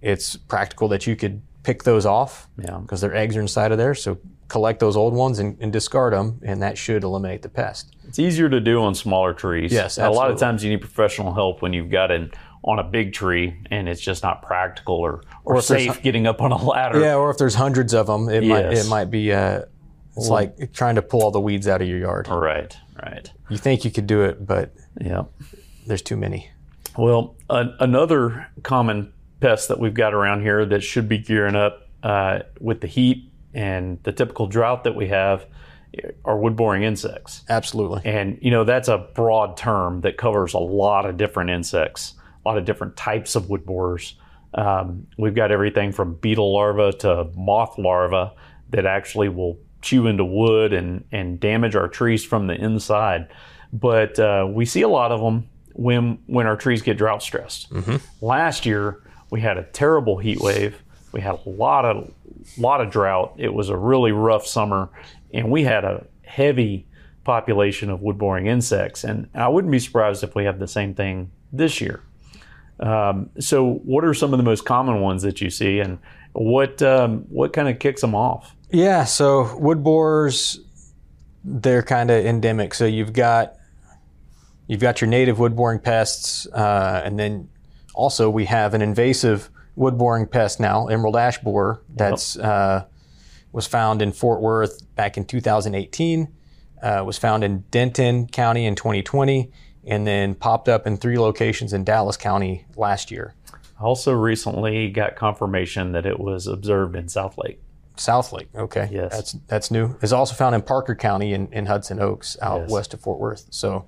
it's 0.00 0.36
practical 0.36 0.88
that 0.88 1.06
you 1.06 1.16
could 1.16 1.42
pick 1.66 1.82
those 1.82 2.06
off 2.06 2.48
Yeah. 2.56 2.78
because 2.78 3.00
their 3.00 3.12
eggs 3.14 3.36
are 3.36 3.40
inside 3.40 3.72
of 3.72 3.78
there. 3.78 3.92
So 3.94 4.18
collect 4.46 4.78
those 4.78 4.96
old 4.96 5.14
ones 5.14 5.40
and, 5.40 5.56
and 5.60 5.72
discard 5.72 6.12
them, 6.12 6.40
and 6.44 6.62
that 6.62 6.78
should 6.78 7.02
eliminate 7.02 7.42
the 7.42 7.48
pest. 7.48 7.96
It's 8.06 8.20
easier 8.20 8.48
to 8.48 8.60
do 8.60 8.80
on 8.82 8.94
smaller 8.94 9.34
trees. 9.34 9.72
Yes, 9.72 9.98
A 9.98 10.08
lot 10.08 10.30
of 10.30 10.38
times 10.38 10.62
you 10.62 10.70
need 10.70 10.80
professional 10.80 11.34
help 11.34 11.62
when 11.62 11.72
you've 11.72 11.90
got 11.90 12.12
it 12.12 12.32
on 12.62 12.78
a 12.78 12.84
big 12.84 13.12
tree 13.12 13.56
and 13.72 13.88
it's 13.88 14.00
just 14.00 14.22
not 14.22 14.42
practical 14.42 14.94
or, 14.94 15.22
or, 15.44 15.54
there's 15.54 15.66
safe 15.66 16.00
getting 16.02 16.28
up 16.28 16.40
on 16.40 16.52
a 16.52 16.64
ladder. 16.64 17.00
Yeah, 17.00 17.16
or 17.16 17.30
if 17.30 17.36
there's 17.38 17.56
hundreds 17.56 17.92
of 17.94 18.06
them, 18.06 18.28
it 18.28 18.44
might 18.44 18.66
it 18.66 18.88
might 18.88 19.06
be 19.10 19.32
uh, 19.32 19.62
It's 20.16 20.28
like 20.28 20.72
trying 20.72 20.94
to 20.94 21.02
pull 21.02 21.22
all 21.24 21.32
the 21.32 21.40
weeds 21.40 21.66
out 21.66 21.82
of 21.82 21.88
your 21.88 21.98
yard. 21.98 22.28
Right, 22.28 22.76
right. 23.02 23.28
You 23.50 23.58
think 23.58 23.84
you 23.84 23.90
could 23.90 24.06
do 24.06 24.22
it, 24.22 24.46
but 24.46 24.72
Yeah. 25.00 25.24
there's 25.86 26.02
too 26.02 26.16
many. 26.16 26.50
Well, 26.96 27.34
an 27.50 27.74
another 27.80 28.46
common 28.62 29.12
pest 29.40 29.68
that 29.68 29.78
we've 29.78 29.94
got 29.94 30.14
around 30.14 30.42
here 30.42 30.64
that 30.64 30.82
should 30.82 31.08
be 31.08 31.18
gearing 31.18 31.56
up 31.56 31.88
uh, 32.02 32.40
with 32.60 32.80
the 32.80 32.86
heat 32.86 33.30
and 33.54 33.98
the 34.02 34.12
typical 34.12 34.46
drought 34.46 34.84
that 34.84 34.94
we 34.94 35.08
have 35.08 35.46
are 36.24 36.38
wood 36.38 36.56
boring 36.56 36.82
insects. 36.82 37.42
Absolutely. 37.48 38.02
And, 38.04 38.38
you 38.42 38.50
know, 38.50 38.64
that's 38.64 38.88
a 38.88 38.98
broad 39.14 39.56
term 39.56 40.02
that 40.02 40.18
covers 40.18 40.52
a 40.54 40.58
lot 40.58 41.06
of 41.06 41.16
different 41.16 41.50
insects, 41.50 42.14
a 42.44 42.48
lot 42.48 42.58
of 42.58 42.64
different 42.64 42.96
types 42.96 43.34
of 43.34 43.48
wood 43.48 43.64
borers. 43.64 44.14
Um, 44.54 45.06
we've 45.18 45.34
got 45.34 45.50
everything 45.50 45.92
from 45.92 46.14
beetle 46.14 46.52
larvae 46.52 46.96
to 46.98 47.30
moth 47.34 47.78
larvae 47.78 48.34
that 48.70 48.86
actually 48.86 49.28
will 49.28 49.58
chew 49.80 50.06
into 50.06 50.24
wood 50.24 50.72
and, 50.72 51.04
and 51.12 51.40
damage 51.40 51.76
our 51.76 51.88
trees 51.88 52.24
from 52.24 52.46
the 52.46 52.54
inside. 52.54 53.28
But 53.72 54.18
uh, 54.18 54.46
we 54.50 54.64
see 54.66 54.82
a 54.82 54.88
lot 54.88 55.12
of 55.12 55.20
them 55.20 55.48
when, 55.72 56.18
when 56.26 56.46
our 56.46 56.56
trees 56.56 56.82
get 56.82 56.98
drought 56.98 57.22
stressed. 57.22 57.68
Last 58.20 58.66
year, 58.66 59.02
we 59.30 59.40
had 59.40 59.58
a 59.58 59.64
terrible 59.64 60.18
heat 60.18 60.40
wave. 60.40 60.82
We 61.12 61.20
had 61.20 61.38
a 61.44 61.48
lot 61.48 61.84
of 61.84 62.12
lot 62.58 62.80
of 62.80 62.90
drought. 62.90 63.34
It 63.38 63.52
was 63.52 63.68
a 63.68 63.76
really 63.76 64.12
rough 64.12 64.46
summer, 64.46 64.88
and 65.32 65.50
we 65.50 65.64
had 65.64 65.84
a 65.84 66.06
heavy 66.24 66.86
population 67.24 67.90
of 67.90 68.02
wood 68.02 68.18
boring 68.18 68.46
insects. 68.46 69.04
And 69.04 69.28
I 69.34 69.48
wouldn't 69.48 69.70
be 69.72 69.78
surprised 69.78 70.22
if 70.22 70.34
we 70.34 70.44
have 70.44 70.58
the 70.58 70.68
same 70.68 70.94
thing 70.94 71.30
this 71.52 71.80
year. 71.80 72.02
Um, 72.78 73.30
so, 73.38 73.74
what 73.84 74.04
are 74.04 74.14
some 74.14 74.32
of 74.32 74.38
the 74.38 74.44
most 74.44 74.64
common 74.64 75.00
ones 75.00 75.22
that 75.22 75.40
you 75.40 75.50
see, 75.50 75.80
and 75.80 75.98
what 76.32 76.82
um, 76.82 77.20
what 77.28 77.52
kind 77.52 77.68
of 77.68 77.78
kicks 77.78 78.02
them 78.02 78.14
off? 78.14 78.54
Yeah, 78.70 79.04
so 79.04 79.56
wood 79.56 79.82
borers, 79.82 80.60
they're 81.44 81.82
kind 81.82 82.10
of 82.10 82.24
endemic. 82.26 82.74
So 82.74 82.84
you've 82.84 83.12
got 83.12 83.56
you've 84.66 84.80
got 84.80 85.00
your 85.00 85.08
native 85.08 85.38
wood 85.38 85.56
boring 85.56 85.78
pests, 85.78 86.46
uh, 86.48 87.00
and 87.04 87.18
then 87.18 87.48
also 87.96 88.30
we 88.30 88.44
have 88.44 88.74
an 88.74 88.82
invasive 88.82 89.50
wood 89.74 89.98
boring 89.98 90.26
pest 90.26 90.60
now, 90.60 90.86
emerald 90.86 91.16
ash 91.16 91.38
borer, 91.38 91.82
that's 91.94 92.38
uh, 92.38 92.84
was 93.52 93.66
found 93.66 94.02
in 94.02 94.12
Fort 94.12 94.40
Worth 94.40 94.82
back 94.94 95.16
in 95.16 95.24
2018. 95.24 96.28
Uh, 96.82 97.02
was 97.04 97.16
found 97.18 97.42
in 97.42 97.64
Denton 97.70 98.26
County 98.28 98.66
in 98.66 98.74
2020, 98.76 99.50
and 99.84 100.06
then 100.06 100.34
popped 100.34 100.68
up 100.68 100.86
in 100.86 100.98
three 100.98 101.18
locations 101.18 101.72
in 101.72 101.84
Dallas 101.84 102.16
County 102.18 102.66
last 102.76 103.10
year. 103.10 103.34
I 103.80 103.82
also 103.82 104.12
recently 104.12 104.90
got 104.90 105.16
confirmation 105.16 105.92
that 105.92 106.04
it 106.06 106.20
was 106.20 106.46
observed 106.46 106.94
in 106.94 107.06
Southlake. 107.06 107.56
South 107.96 108.30
Lake. 108.32 108.48
Okay. 108.54 108.88
Yes. 108.92 109.10
That's 109.12 109.32
that's 109.48 109.70
new. 109.70 109.96
It's 110.02 110.12
also 110.12 110.34
found 110.34 110.54
in 110.54 110.60
Parker 110.62 110.94
County 110.94 111.32
in, 111.32 111.50
in 111.50 111.64
Hudson 111.64 111.98
Oaks, 111.98 112.36
out 112.42 112.60
Yes. 112.62 112.70
west 112.70 112.94
of 112.94 113.00
Fort 113.00 113.18
Worth. 113.18 113.46
So 113.50 113.86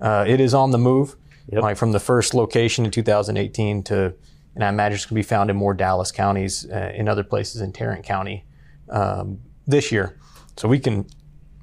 uh, 0.00 0.24
it 0.26 0.40
is 0.40 0.54
on 0.54 0.70
the 0.70 0.78
move. 0.78 1.16
Yep. 1.48 1.62
Like 1.62 1.76
from 1.76 1.92
the 1.92 2.00
first 2.00 2.34
location 2.34 2.84
in 2.84 2.90
2018 2.90 3.82
to, 3.84 4.14
and 4.54 4.64
I 4.64 4.68
imagine 4.68 4.94
it's 4.94 5.06
going 5.06 5.10
to 5.10 5.14
be 5.14 5.22
found 5.22 5.50
in 5.50 5.56
more 5.56 5.74
Dallas 5.74 6.12
counties, 6.12 6.66
uh, 6.70 6.92
in 6.94 7.08
other 7.08 7.24
places 7.24 7.60
in 7.60 7.72
Tarrant 7.72 8.04
County 8.04 8.44
um, 8.88 9.40
this 9.66 9.90
year. 9.90 10.18
So 10.56 10.68
we 10.68 10.78
can. 10.78 11.06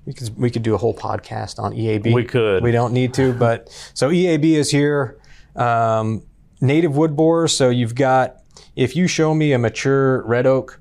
We 0.05 0.13
could, 0.15 0.35
we 0.37 0.49
could 0.49 0.63
do 0.63 0.73
a 0.73 0.77
whole 0.77 0.95
podcast 0.95 1.59
on 1.59 1.73
EAB. 1.73 2.11
We 2.11 2.23
could. 2.23 2.63
We 2.63 2.71
don't 2.71 2.93
need 2.93 3.13
to, 3.15 3.31
but 3.31 3.69
so 3.93 4.09
EAB 4.09 4.43
is 4.43 4.71
here. 4.71 5.19
Um, 5.55 6.23
native 6.61 6.95
wood 6.95 7.15
borers. 7.15 7.55
So 7.55 7.69
you've 7.69 7.93
got, 7.93 8.37
if 8.75 8.95
you 8.95 9.07
show 9.07 9.33
me 9.33 9.53
a 9.53 9.59
mature 9.59 10.23
red 10.23 10.47
oak, 10.47 10.79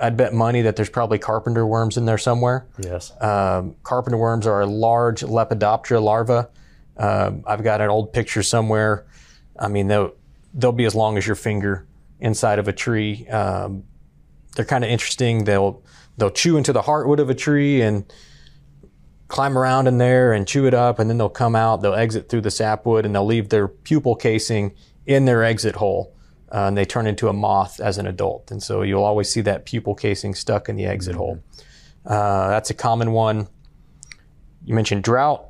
I'd 0.00 0.16
bet 0.16 0.32
money 0.32 0.62
that 0.62 0.76
there's 0.76 0.90
probably 0.90 1.18
carpenter 1.18 1.66
worms 1.66 1.96
in 1.96 2.04
there 2.04 2.18
somewhere. 2.18 2.66
Yes. 2.78 3.12
Um, 3.20 3.74
carpenter 3.82 4.18
worms 4.18 4.46
are 4.46 4.60
a 4.60 4.66
large 4.66 5.22
Lepidoptera 5.22 6.02
larva. 6.02 6.48
Um, 6.98 7.44
I've 7.46 7.62
got 7.62 7.80
an 7.80 7.88
old 7.88 8.12
picture 8.12 8.42
somewhere. 8.42 9.06
I 9.58 9.68
mean, 9.68 9.88
they'll 9.88 10.14
they'll 10.54 10.72
be 10.72 10.84
as 10.84 10.94
long 10.94 11.16
as 11.16 11.26
your 11.26 11.36
finger 11.36 11.86
inside 12.20 12.58
of 12.58 12.68
a 12.68 12.72
tree. 12.72 13.26
Um, 13.28 13.84
they're 14.56 14.64
kind 14.64 14.84
of 14.84 14.90
interesting. 14.90 15.44
They'll 15.44 15.82
they'll 16.16 16.30
chew 16.30 16.56
into 16.56 16.72
the 16.72 16.82
heartwood 16.82 17.20
of 17.20 17.30
a 17.30 17.34
tree 17.34 17.82
and 17.82 18.10
climb 19.28 19.56
around 19.56 19.86
in 19.86 19.98
there 19.98 20.32
and 20.32 20.46
chew 20.48 20.66
it 20.66 20.74
up, 20.74 20.98
and 20.98 21.08
then 21.08 21.18
they'll 21.18 21.28
come 21.28 21.54
out. 21.54 21.82
They'll 21.82 21.94
exit 21.94 22.28
through 22.28 22.40
the 22.40 22.50
sapwood 22.50 23.04
and 23.04 23.14
they'll 23.14 23.26
leave 23.26 23.50
their 23.50 23.68
pupal 23.68 24.18
casing 24.18 24.74
in 25.06 25.24
their 25.26 25.44
exit 25.44 25.76
hole. 25.76 26.14
Uh, 26.50 26.64
and 26.68 26.78
they 26.78 26.84
turn 26.86 27.06
into 27.06 27.28
a 27.28 27.32
moth 27.32 27.78
as 27.78 27.98
an 27.98 28.06
adult, 28.06 28.50
and 28.50 28.62
so 28.62 28.80
you'll 28.80 29.04
always 29.04 29.30
see 29.30 29.42
that 29.42 29.66
pupal 29.66 29.98
casing 29.98 30.34
stuck 30.34 30.70
in 30.70 30.76
the 30.76 30.86
exit 30.86 31.14
hole. 31.14 31.42
Uh, 32.06 32.48
that's 32.48 32.70
a 32.70 32.74
common 32.74 33.12
one. 33.12 33.48
You 34.64 34.74
mentioned 34.74 35.04
drought. 35.04 35.47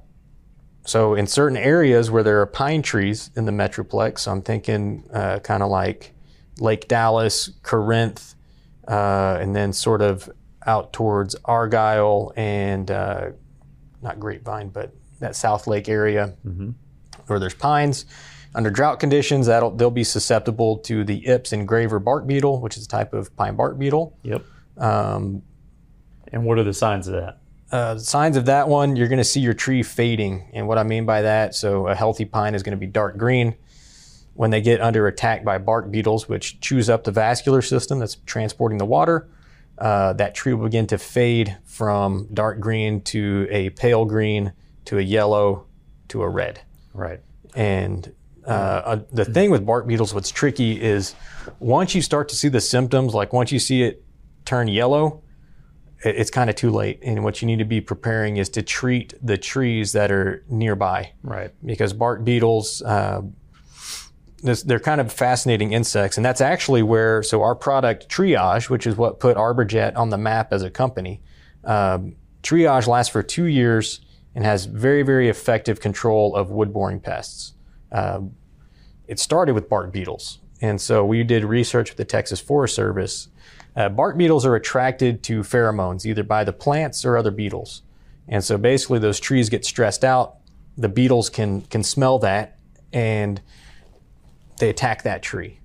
So 0.88 1.14
in 1.14 1.26
certain 1.26 1.58
areas 1.58 2.10
where 2.10 2.22
there 2.22 2.40
are 2.40 2.46
pine 2.46 2.80
trees 2.80 3.30
in 3.36 3.44
the 3.44 3.52
metroplex, 3.52 4.26
I'm 4.26 4.40
thinking 4.40 5.04
uh, 5.12 5.38
kind 5.40 5.62
of 5.62 5.68
like 5.68 6.14
Lake 6.60 6.88
Dallas, 6.88 7.50
Corinth, 7.62 8.34
uh, 8.88 9.36
and 9.38 9.54
then 9.54 9.74
sort 9.74 10.00
of 10.00 10.30
out 10.66 10.94
towards 10.94 11.36
Argyle 11.44 12.32
and 12.36 12.90
uh, 12.90 13.32
not 14.00 14.18
Grapevine, 14.18 14.70
but 14.70 14.94
that 15.20 15.32
Southlake 15.32 15.90
area 15.90 16.32
where 17.26 17.38
there's 17.38 17.52
pines. 17.54 18.06
Under 18.54 18.70
drought 18.70 18.98
conditions, 18.98 19.46
that'll 19.46 19.72
they'll 19.72 19.90
be 19.90 20.04
susceptible 20.04 20.78
to 20.78 21.04
the 21.04 21.26
Ips 21.26 21.52
engraver 21.52 21.98
bark 21.98 22.26
beetle, 22.26 22.62
which 22.62 22.78
is 22.78 22.86
a 22.86 22.88
type 22.88 23.12
of 23.12 23.36
pine 23.36 23.56
bark 23.56 23.78
beetle. 23.78 24.16
Yep. 24.22 24.42
Um, 24.78 25.42
And 26.32 26.46
what 26.46 26.58
are 26.58 26.64
the 26.64 26.72
signs 26.72 27.08
of 27.08 27.12
that? 27.12 27.40
Uh, 27.70 27.98
signs 27.98 28.36
of 28.36 28.46
that 28.46 28.68
one, 28.68 28.96
you're 28.96 29.08
going 29.08 29.18
to 29.18 29.24
see 29.24 29.40
your 29.40 29.54
tree 29.54 29.82
fading. 29.82 30.50
And 30.52 30.66
what 30.66 30.78
I 30.78 30.82
mean 30.82 31.04
by 31.04 31.22
that, 31.22 31.54
so 31.54 31.86
a 31.88 31.94
healthy 31.94 32.24
pine 32.24 32.54
is 32.54 32.62
going 32.62 32.72
to 32.72 32.78
be 32.78 32.86
dark 32.86 33.16
green. 33.16 33.56
When 34.34 34.50
they 34.50 34.60
get 34.60 34.80
under 34.80 35.06
attack 35.08 35.44
by 35.44 35.58
bark 35.58 35.90
beetles, 35.90 36.28
which 36.28 36.60
chews 36.60 36.88
up 36.88 37.04
the 37.04 37.10
vascular 37.10 37.60
system 37.60 37.98
that's 37.98 38.16
transporting 38.24 38.78
the 38.78 38.86
water, 38.86 39.28
uh, 39.78 40.12
that 40.14 40.34
tree 40.34 40.54
will 40.54 40.64
begin 40.64 40.86
to 40.88 40.98
fade 40.98 41.56
from 41.64 42.28
dark 42.32 42.60
green 42.60 43.00
to 43.02 43.48
a 43.50 43.70
pale 43.70 44.04
green 44.04 44.52
to 44.84 44.98
a 44.98 45.02
yellow 45.02 45.66
to 46.08 46.22
a 46.22 46.28
red. 46.28 46.60
Right. 46.94 47.20
And 47.54 48.12
uh, 48.46 48.50
uh, 48.50 49.00
the 49.12 49.24
thing 49.24 49.50
with 49.50 49.66
bark 49.66 49.86
beetles, 49.86 50.14
what's 50.14 50.30
tricky 50.30 50.80
is 50.80 51.14
once 51.58 51.94
you 51.94 52.02
start 52.02 52.28
to 52.30 52.36
see 52.36 52.48
the 52.48 52.60
symptoms, 52.60 53.14
like 53.14 53.32
once 53.32 53.52
you 53.52 53.58
see 53.58 53.82
it 53.82 54.04
turn 54.44 54.68
yellow, 54.68 55.22
it's 56.04 56.30
kind 56.30 56.48
of 56.48 56.56
too 56.56 56.70
late. 56.70 57.00
And 57.02 57.24
what 57.24 57.42
you 57.42 57.46
need 57.46 57.58
to 57.58 57.64
be 57.64 57.80
preparing 57.80 58.36
is 58.36 58.48
to 58.50 58.62
treat 58.62 59.14
the 59.22 59.36
trees 59.36 59.92
that 59.92 60.10
are 60.10 60.44
nearby 60.48 61.12
Right. 61.22 61.52
because 61.64 61.92
bark 61.92 62.24
beetles, 62.24 62.82
uh, 62.82 63.22
this, 64.42 64.62
they're 64.62 64.78
kind 64.78 65.00
of 65.00 65.12
fascinating 65.12 65.72
insects. 65.72 66.16
And 66.16 66.24
that's 66.24 66.40
actually 66.40 66.82
where, 66.82 67.22
so 67.22 67.42
our 67.42 67.56
product 67.56 68.08
Triage, 68.08 68.70
which 68.70 68.86
is 68.86 68.96
what 68.96 69.18
put 69.18 69.36
ArborJet 69.36 69.96
on 69.96 70.10
the 70.10 70.18
map 70.18 70.52
as 70.52 70.62
a 70.62 70.70
company, 70.70 71.20
um, 71.64 72.14
Triage 72.42 72.86
lasts 72.86 73.12
for 73.12 73.22
two 73.22 73.46
years 73.46 74.00
and 74.34 74.44
has 74.44 74.66
very, 74.66 75.02
very 75.02 75.28
effective 75.28 75.80
control 75.80 76.36
of 76.36 76.50
wood 76.50 76.72
boring 76.72 77.00
pests. 77.00 77.54
Um, 77.90 78.36
it 79.08 79.18
started 79.18 79.54
with 79.54 79.68
bark 79.68 79.92
beetles. 79.92 80.38
And 80.60 80.80
so 80.80 81.04
we 81.04 81.24
did 81.24 81.44
research 81.44 81.90
with 81.90 81.96
the 81.96 82.04
Texas 82.04 82.40
Forest 82.40 82.74
Service. 82.76 83.28
Uh, 83.78 83.88
bark 83.88 84.18
beetles 84.18 84.44
are 84.44 84.56
attracted 84.56 85.22
to 85.22 85.42
pheromones 85.42 86.04
either 86.04 86.24
by 86.24 86.42
the 86.42 86.52
plants 86.52 87.04
or 87.04 87.16
other 87.16 87.30
beetles. 87.30 87.82
And 88.26 88.42
so 88.42 88.58
basically, 88.58 88.98
those 88.98 89.20
trees 89.20 89.48
get 89.48 89.64
stressed 89.64 90.04
out. 90.04 90.38
The 90.76 90.88
beetles 90.88 91.30
can, 91.30 91.60
can 91.62 91.84
smell 91.84 92.18
that 92.18 92.58
and 92.92 93.40
they 94.58 94.68
attack 94.68 95.04
that 95.04 95.22
tree. 95.22 95.60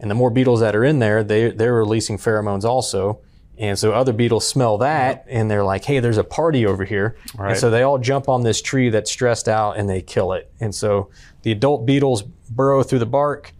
And 0.00 0.10
the 0.10 0.14
more 0.14 0.30
beetles 0.30 0.60
that 0.60 0.74
are 0.74 0.84
in 0.84 1.00
there, 1.00 1.22
they, 1.22 1.50
they're 1.50 1.74
releasing 1.74 2.16
pheromones 2.16 2.64
also. 2.64 3.20
And 3.58 3.78
so 3.78 3.92
other 3.92 4.14
beetles 4.14 4.48
smell 4.48 4.78
that 4.78 5.26
and 5.28 5.50
they're 5.50 5.64
like, 5.64 5.84
hey, 5.84 6.00
there's 6.00 6.16
a 6.16 6.24
party 6.24 6.64
over 6.64 6.86
here. 6.86 7.18
Right. 7.36 7.50
And 7.50 7.60
so 7.60 7.70
they 7.70 7.82
all 7.82 7.98
jump 7.98 8.26
on 8.26 8.42
this 8.42 8.62
tree 8.62 8.88
that's 8.88 9.10
stressed 9.10 9.48
out 9.48 9.76
and 9.76 9.86
they 9.86 10.00
kill 10.00 10.32
it. 10.32 10.50
And 10.60 10.74
so 10.74 11.10
the 11.42 11.52
adult 11.52 11.84
beetles 11.84 12.22
burrow 12.22 12.82
through 12.82 13.00
the 13.00 13.06
bark, 13.06 13.52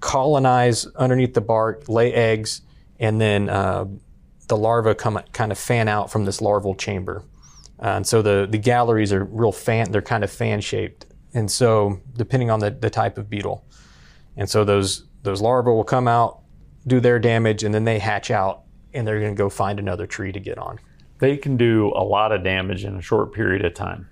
colonize 0.00 0.84
underneath 0.96 1.34
the 1.34 1.40
bark, 1.40 1.88
lay 1.88 2.12
eggs, 2.12 2.62
and 2.98 3.20
then 3.20 3.48
uh, 3.48 3.86
the 4.48 4.56
larvae 4.56 4.94
come 4.94 5.20
kind 5.32 5.52
of 5.52 5.58
fan 5.58 5.88
out 5.88 6.10
from 6.10 6.24
this 6.24 6.40
larval 6.40 6.74
chamber. 6.74 7.24
Uh, 7.80 7.88
and 7.88 8.06
so 8.06 8.22
the, 8.22 8.46
the 8.50 8.58
galleries 8.58 9.12
are 9.12 9.24
real 9.24 9.52
fan, 9.52 9.92
they're 9.92 10.02
kind 10.02 10.24
of 10.24 10.30
fan 10.30 10.60
shaped. 10.60 11.06
And 11.34 11.50
so 11.50 12.00
depending 12.16 12.50
on 12.50 12.60
the, 12.60 12.70
the 12.70 12.90
type 12.90 13.18
of 13.18 13.30
beetle. 13.30 13.64
And 14.36 14.48
so 14.48 14.64
those, 14.64 15.04
those 15.22 15.40
larvae 15.40 15.70
will 15.70 15.84
come 15.84 16.08
out, 16.08 16.40
do 16.86 17.00
their 17.00 17.18
damage, 17.18 17.62
and 17.62 17.74
then 17.74 17.84
they 17.84 17.98
hatch 17.98 18.30
out 18.30 18.62
and 18.94 19.06
they're 19.06 19.20
going 19.20 19.34
to 19.34 19.38
go 19.38 19.48
find 19.48 19.78
another 19.78 20.06
tree 20.06 20.32
to 20.32 20.40
get 20.40 20.58
on. 20.58 20.78
They 21.18 21.36
can 21.36 21.56
do 21.56 21.92
a 21.94 22.02
lot 22.02 22.32
of 22.32 22.42
damage 22.42 22.84
in 22.84 22.96
a 22.96 23.02
short 23.02 23.32
period 23.32 23.64
of 23.64 23.74
time. 23.74 24.08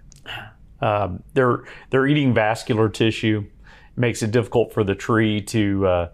Um, 0.81 1.23
they're 1.33 1.65
they're 1.91 2.07
eating 2.07 2.35
vascular 2.35 2.89
tissue, 2.89 3.47
makes 3.97 4.23
it 4.23 4.31
difficult 4.31 4.75
for 4.75 4.85
the 4.85 4.95
tree 4.95 5.41
to 5.43 5.87
uh, 5.87 6.09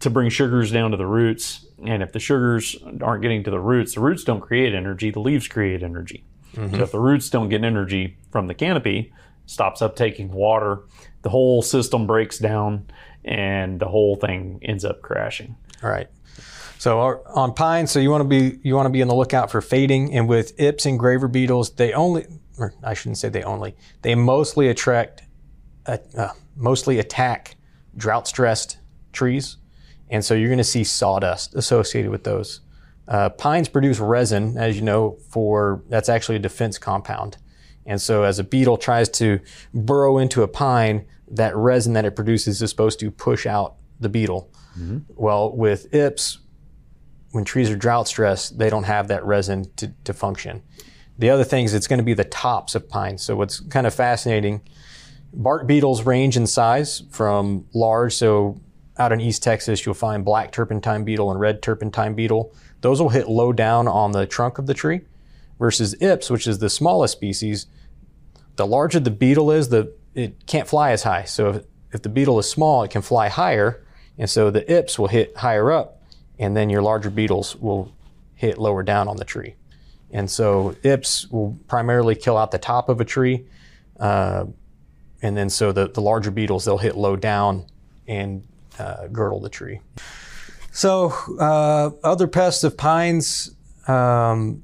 to 0.00 0.10
bring 0.10 0.28
sugars 0.30 0.70
down 0.72 0.90
to 0.90 0.96
the 0.96 1.06
roots. 1.06 1.66
And 1.84 2.02
if 2.02 2.12
the 2.12 2.20
sugars 2.20 2.76
aren't 3.02 3.22
getting 3.22 3.44
to 3.44 3.50
the 3.50 3.60
roots, 3.60 3.94
the 3.94 4.00
roots 4.00 4.24
don't 4.24 4.40
create 4.40 4.74
energy, 4.74 5.10
the 5.10 5.20
leaves 5.20 5.48
create 5.48 5.82
energy. 5.82 6.24
So 6.54 6.82
if 6.82 6.90
the 6.92 7.00
roots 7.00 7.28
don't 7.28 7.50
get 7.50 7.64
energy 7.64 8.16
from 8.30 8.46
the 8.46 8.54
canopy, 8.54 9.12
stops 9.44 9.82
uptaking 9.82 10.30
water, 10.30 10.80
the 11.20 11.28
whole 11.28 11.60
system 11.60 12.06
breaks 12.06 12.38
down 12.38 12.86
and 13.24 13.78
the 13.78 13.88
whole 13.88 14.16
thing 14.16 14.58
ends 14.62 14.82
up 14.82 15.02
crashing. 15.02 15.54
All 15.82 15.90
right. 15.90 16.08
So 16.78 17.00
our- 17.00 17.20
on 17.28 17.52
pine, 17.52 17.86
so 17.86 17.98
you 18.00 18.10
want 18.10 18.22
to 18.22 18.28
be 18.28 18.58
you 18.62 18.74
want 18.74 18.86
to 18.86 18.90
be 18.90 19.02
on 19.02 19.08
the 19.08 19.14
lookout 19.14 19.50
for 19.50 19.60
fading, 19.60 20.14
and 20.14 20.28
with 20.28 20.58
ips 20.58 20.86
engraver 20.86 21.28
beetles, 21.28 21.70
they 21.74 21.92
only, 21.92 22.26
or 22.58 22.72
I 22.82 22.94
shouldn't 22.94 23.18
say 23.18 23.28
they 23.28 23.42
only, 23.42 23.76
they 24.02 24.14
mostly 24.14 24.68
attract, 24.68 25.22
uh, 25.86 25.98
uh, 26.16 26.28
mostly 26.56 26.98
attack 26.98 27.56
drought 27.96 28.28
stressed 28.28 28.78
trees, 29.12 29.56
and 30.10 30.24
so 30.24 30.34
you're 30.34 30.48
going 30.48 30.58
to 30.58 30.64
see 30.64 30.84
sawdust 30.84 31.54
associated 31.54 32.10
with 32.10 32.24
those. 32.24 32.60
Uh, 33.08 33.28
pines 33.30 33.68
produce 33.68 34.00
resin, 34.00 34.56
as 34.58 34.76
you 34.76 34.82
know, 34.82 35.18
for 35.30 35.82
that's 35.88 36.08
actually 36.08 36.36
a 36.36 36.40
defense 36.40 36.78
compound, 36.78 37.38
and 37.86 38.00
so 38.00 38.24
as 38.24 38.38
a 38.38 38.44
beetle 38.44 38.76
tries 38.76 39.08
to 39.08 39.40
burrow 39.72 40.18
into 40.18 40.42
a 40.42 40.48
pine, 40.48 41.06
that 41.28 41.56
resin 41.56 41.92
that 41.94 42.04
it 42.04 42.16
produces 42.16 42.62
is 42.62 42.70
supposed 42.70 42.98
to 43.00 43.10
push 43.10 43.46
out 43.46 43.76
the 44.00 44.08
beetle. 44.08 44.50
Well, 45.08 45.56
with 45.56 45.94
ips, 45.94 46.38
when 47.30 47.44
trees 47.44 47.70
are 47.70 47.76
drought 47.76 48.08
stressed, 48.08 48.58
they 48.58 48.70
don't 48.70 48.84
have 48.84 49.08
that 49.08 49.24
resin 49.24 49.70
to, 49.76 49.92
to 50.04 50.12
function. 50.12 50.62
The 51.18 51.30
other 51.30 51.44
thing 51.44 51.64
is 51.64 51.74
it's 51.74 51.86
going 51.86 51.98
to 51.98 52.04
be 52.04 52.14
the 52.14 52.24
tops 52.24 52.74
of 52.74 52.88
pines. 52.88 53.22
So 53.22 53.36
what's 53.36 53.60
kind 53.60 53.86
of 53.86 53.94
fascinating, 53.94 54.60
bark 55.32 55.66
beetles 55.66 56.04
range 56.04 56.36
in 56.36 56.46
size 56.46 57.02
from 57.10 57.66
large. 57.74 58.14
So 58.14 58.60
out 58.98 59.12
in 59.12 59.20
East 59.20 59.42
Texas, 59.42 59.84
you'll 59.84 59.94
find 59.94 60.24
black 60.24 60.52
turpentine 60.52 61.04
beetle 61.04 61.30
and 61.30 61.38
red 61.38 61.62
turpentine 61.62 62.14
beetle. 62.14 62.54
Those 62.80 63.00
will 63.00 63.10
hit 63.10 63.28
low 63.28 63.52
down 63.52 63.88
on 63.88 64.12
the 64.12 64.26
trunk 64.26 64.58
of 64.58 64.66
the 64.66 64.74
tree 64.74 65.02
versus 65.58 65.94
ips, 66.00 66.30
which 66.30 66.46
is 66.46 66.58
the 66.58 66.70
smallest 66.70 67.12
species. 67.12 67.66
The 68.56 68.66
larger 68.66 69.00
the 69.00 69.10
beetle 69.10 69.50
is, 69.50 69.68
the 69.68 69.92
it 70.14 70.46
can't 70.46 70.66
fly 70.66 70.92
as 70.92 71.02
high. 71.02 71.24
So 71.24 71.50
if, 71.50 71.64
if 71.92 72.02
the 72.02 72.08
beetle 72.08 72.38
is 72.38 72.48
small, 72.48 72.82
it 72.82 72.90
can 72.90 73.02
fly 73.02 73.28
higher. 73.28 73.84
And 74.16 74.30
so 74.30 74.50
the 74.50 74.70
ips 74.72 74.98
will 74.98 75.08
hit 75.08 75.36
higher 75.36 75.70
up 75.70 75.96
and 76.38 76.56
then 76.56 76.70
your 76.70 76.82
larger 76.82 77.10
beetles 77.10 77.56
will 77.56 77.92
hit 78.34 78.58
lower 78.58 78.82
down 78.82 79.08
on 79.08 79.16
the 79.16 79.24
tree. 79.24 79.54
And 80.10 80.30
so 80.30 80.76
ips 80.82 81.28
will 81.30 81.58
primarily 81.66 82.14
kill 82.14 82.36
out 82.36 82.50
the 82.50 82.58
top 82.58 82.88
of 82.88 83.00
a 83.00 83.04
tree, 83.04 83.46
uh, 83.98 84.46
and 85.22 85.36
then 85.36 85.50
so 85.50 85.72
the, 85.72 85.88
the 85.88 86.00
larger 86.00 86.30
beetles 86.30 86.64
they'll 86.64 86.78
hit 86.78 86.96
low 86.96 87.16
down 87.16 87.66
and 88.06 88.46
uh, 88.78 89.06
girdle 89.08 89.40
the 89.40 89.48
tree. 89.48 89.80
So 90.72 91.14
uh, 91.40 91.90
other 92.04 92.26
pests 92.26 92.64
of 92.64 92.76
pines, 92.76 93.54
um, 93.88 94.62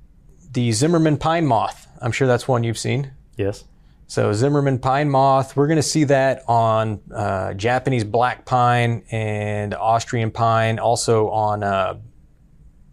the 0.50 0.72
Zimmerman 0.72 1.16
pine 1.16 1.46
moth. 1.46 1.86
I'm 2.00 2.12
sure 2.12 2.26
that's 2.26 2.46
one 2.46 2.64
you've 2.64 2.78
seen. 2.78 3.12
Yes. 3.36 3.64
So 4.08 4.32
Zimmerman 4.34 4.78
pine 4.78 5.08
moth, 5.08 5.56
we're 5.56 5.68
going 5.68 5.76
to 5.76 5.82
see 5.82 6.04
that 6.04 6.42
on 6.46 7.00
uh, 7.14 7.54
Japanese 7.54 8.04
black 8.04 8.44
pine 8.44 9.04
and 9.10 9.72
Austrian 9.72 10.30
pine, 10.30 10.78
also 10.78 11.30
on 11.30 11.62
uh, 11.62 11.98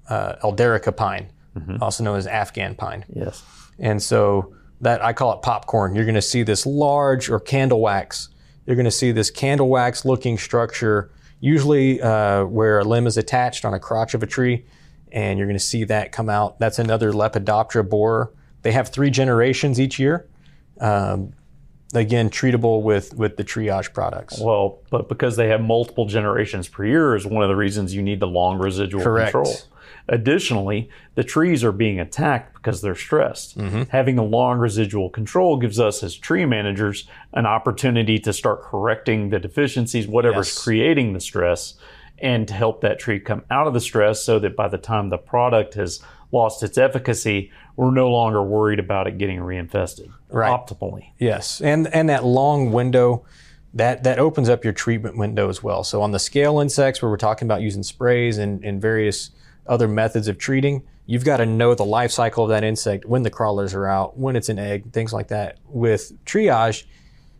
uh, 0.08 0.36
Eldarica 0.42 0.96
pine, 0.96 1.30
also 1.82 2.06
known 2.06 2.18
as 2.18 2.26
Afghan 2.26 2.74
pine. 2.76 3.04
Yes. 3.14 3.44
And 3.80 4.02
so 4.02 4.56
that 4.80 5.04
I 5.04 5.12
call 5.12 5.34
it 5.34 5.42
popcorn. 5.42 5.94
You're 5.94 6.06
going 6.06 6.16
to 6.16 6.22
see 6.22 6.44
this 6.44 6.66
large 6.66 7.30
or 7.30 7.42
candle 7.42 7.82
wax. 7.82 8.30
You're 8.70 8.76
going 8.76 8.86
to 8.86 8.92
see 8.92 9.12
this 9.12 9.32
candle 9.32 9.68
wax 9.68 10.06
looking 10.06 10.38
structure, 10.38 11.10
usually 11.40 12.00
uh, 12.04 12.46
where 12.46 12.78
a 12.78 12.84
limb 12.84 13.08
is 13.08 13.18
attached 13.18 13.66
on 13.66 13.74
a 13.74 13.80
crotch 13.80 14.14
of 14.14 14.22
a 14.22 14.28
tree, 14.28 14.64
and 15.12 15.40
you're 15.40 15.48
going 15.48 15.58
to 15.58 15.64
see 15.64 15.86
that 15.86 16.12
come 16.12 16.30
out. 16.30 16.60
That's 16.60 16.78
another 16.78 17.12
Lepidoptera 17.12 17.90
borer. 17.90 18.32
They 18.62 18.72
have 18.74 18.90
three 18.90 19.10
generations 19.10 19.80
each 19.80 19.98
year. 19.98 20.30
Um, 20.80 21.34
again, 21.94 22.30
treatable 22.30 22.82
with 22.84 23.14
with 23.16 23.38
the 23.38 23.44
triage 23.44 23.94
products. 23.94 24.40
Well, 24.40 24.80
but 24.90 25.10
because 25.10 25.36
they 25.36 25.48
have 25.50 25.62
multiple 25.62 26.06
generations 26.06 26.68
per 26.68 26.86
year 26.86 27.16
is 27.16 27.26
one 27.26 27.44
of 27.44 27.50
the 27.50 27.56
reasons 27.56 27.94
you 27.96 28.02
need 28.02 28.20
the 28.20 28.28
long 28.28 28.58
residual 28.60 29.04
Correct. 29.04 29.32
control. 29.32 29.56
Additionally, 30.08 30.90
the 31.16 31.24
trees 31.24 31.64
are 31.64 31.72
being 31.72 32.00
attacked 32.00 32.56
because 32.56 32.82
they're 32.82 32.96
stressed. 32.96 33.58
Mm-hmm. 33.58 33.84
Having 33.90 34.18
a 34.18 34.24
long 34.24 34.58
residual 34.58 35.10
control 35.10 35.58
gives 35.58 35.80
us, 35.80 36.02
as 36.04 36.16
tree 36.16 36.46
managers, 36.46 37.08
an 37.34 37.46
opportunity 37.46 38.18
to 38.20 38.34
start 38.34 38.64
correcting 38.64 39.30
the 39.30 39.40
deficiencies, 39.40 40.08
whatever's 40.08 40.48
Yes. 40.48 40.64
creating 40.64 41.14
the 41.14 41.20
stress, 41.20 41.76
and 42.18 42.48
to 42.48 42.54
help 42.56 42.82
that 42.82 42.98
tree 43.00 43.20
come 43.20 43.44
out 43.52 43.68
of 43.68 43.74
the 43.74 43.80
stress 43.80 44.24
so 44.24 44.40
that 44.40 44.56
by 44.56 44.68
the 44.68 44.78
time 44.80 45.10
the 45.10 45.18
product 45.18 45.76
has 45.76 46.02
lost 46.32 46.64
its 46.64 46.78
efficacy, 46.78 47.52
we're 47.76 47.92
no 47.92 48.10
longer 48.10 48.44
worried 48.44 48.80
about 48.80 49.08
it 49.08 49.18
getting 49.18 49.40
reinfested 49.40 50.12
Right. 50.30 50.52
optimally. 50.52 51.10
Yes, 51.18 51.62
and 51.62 51.88
and 51.94 52.10
that 52.10 52.24
long 52.24 52.72
window, 52.72 53.26
that 53.74 54.04
that 54.04 54.20
opens 54.20 54.50
up 54.50 54.64
your 54.64 54.74
treatment 54.74 55.18
window 55.18 55.50
as 55.50 55.64
well. 55.64 55.84
So 55.84 56.02
on 56.02 56.12
the 56.12 56.20
scale 56.20 56.60
insects, 56.60 57.02
where 57.02 57.10
we're 57.10 57.18
talking 57.18 57.48
about 57.48 57.62
using 57.62 57.84
sprays 57.84 58.38
and, 58.38 58.64
and 58.64 58.82
various 58.82 59.32
other 59.68 59.88
methods 59.88 60.28
of 60.28 60.38
treating, 60.38 60.84
you've 61.06 61.26
got 61.26 61.38
to 61.38 61.46
know 61.46 61.74
the 61.76 61.86
life 61.86 62.12
cycle 62.12 62.44
of 62.44 62.50
that 62.50 62.64
insect, 62.64 63.06
when 63.06 63.24
the 63.24 63.30
crawlers 63.30 63.74
are 63.74 63.88
out, 63.88 64.18
when 64.18 64.36
it's 64.36 64.50
an 64.50 64.60
egg, 64.60 64.92
things 64.92 65.14
like 65.14 65.28
that. 65.30 65.58
With 65.68 66.14
triage, 66.26 66.86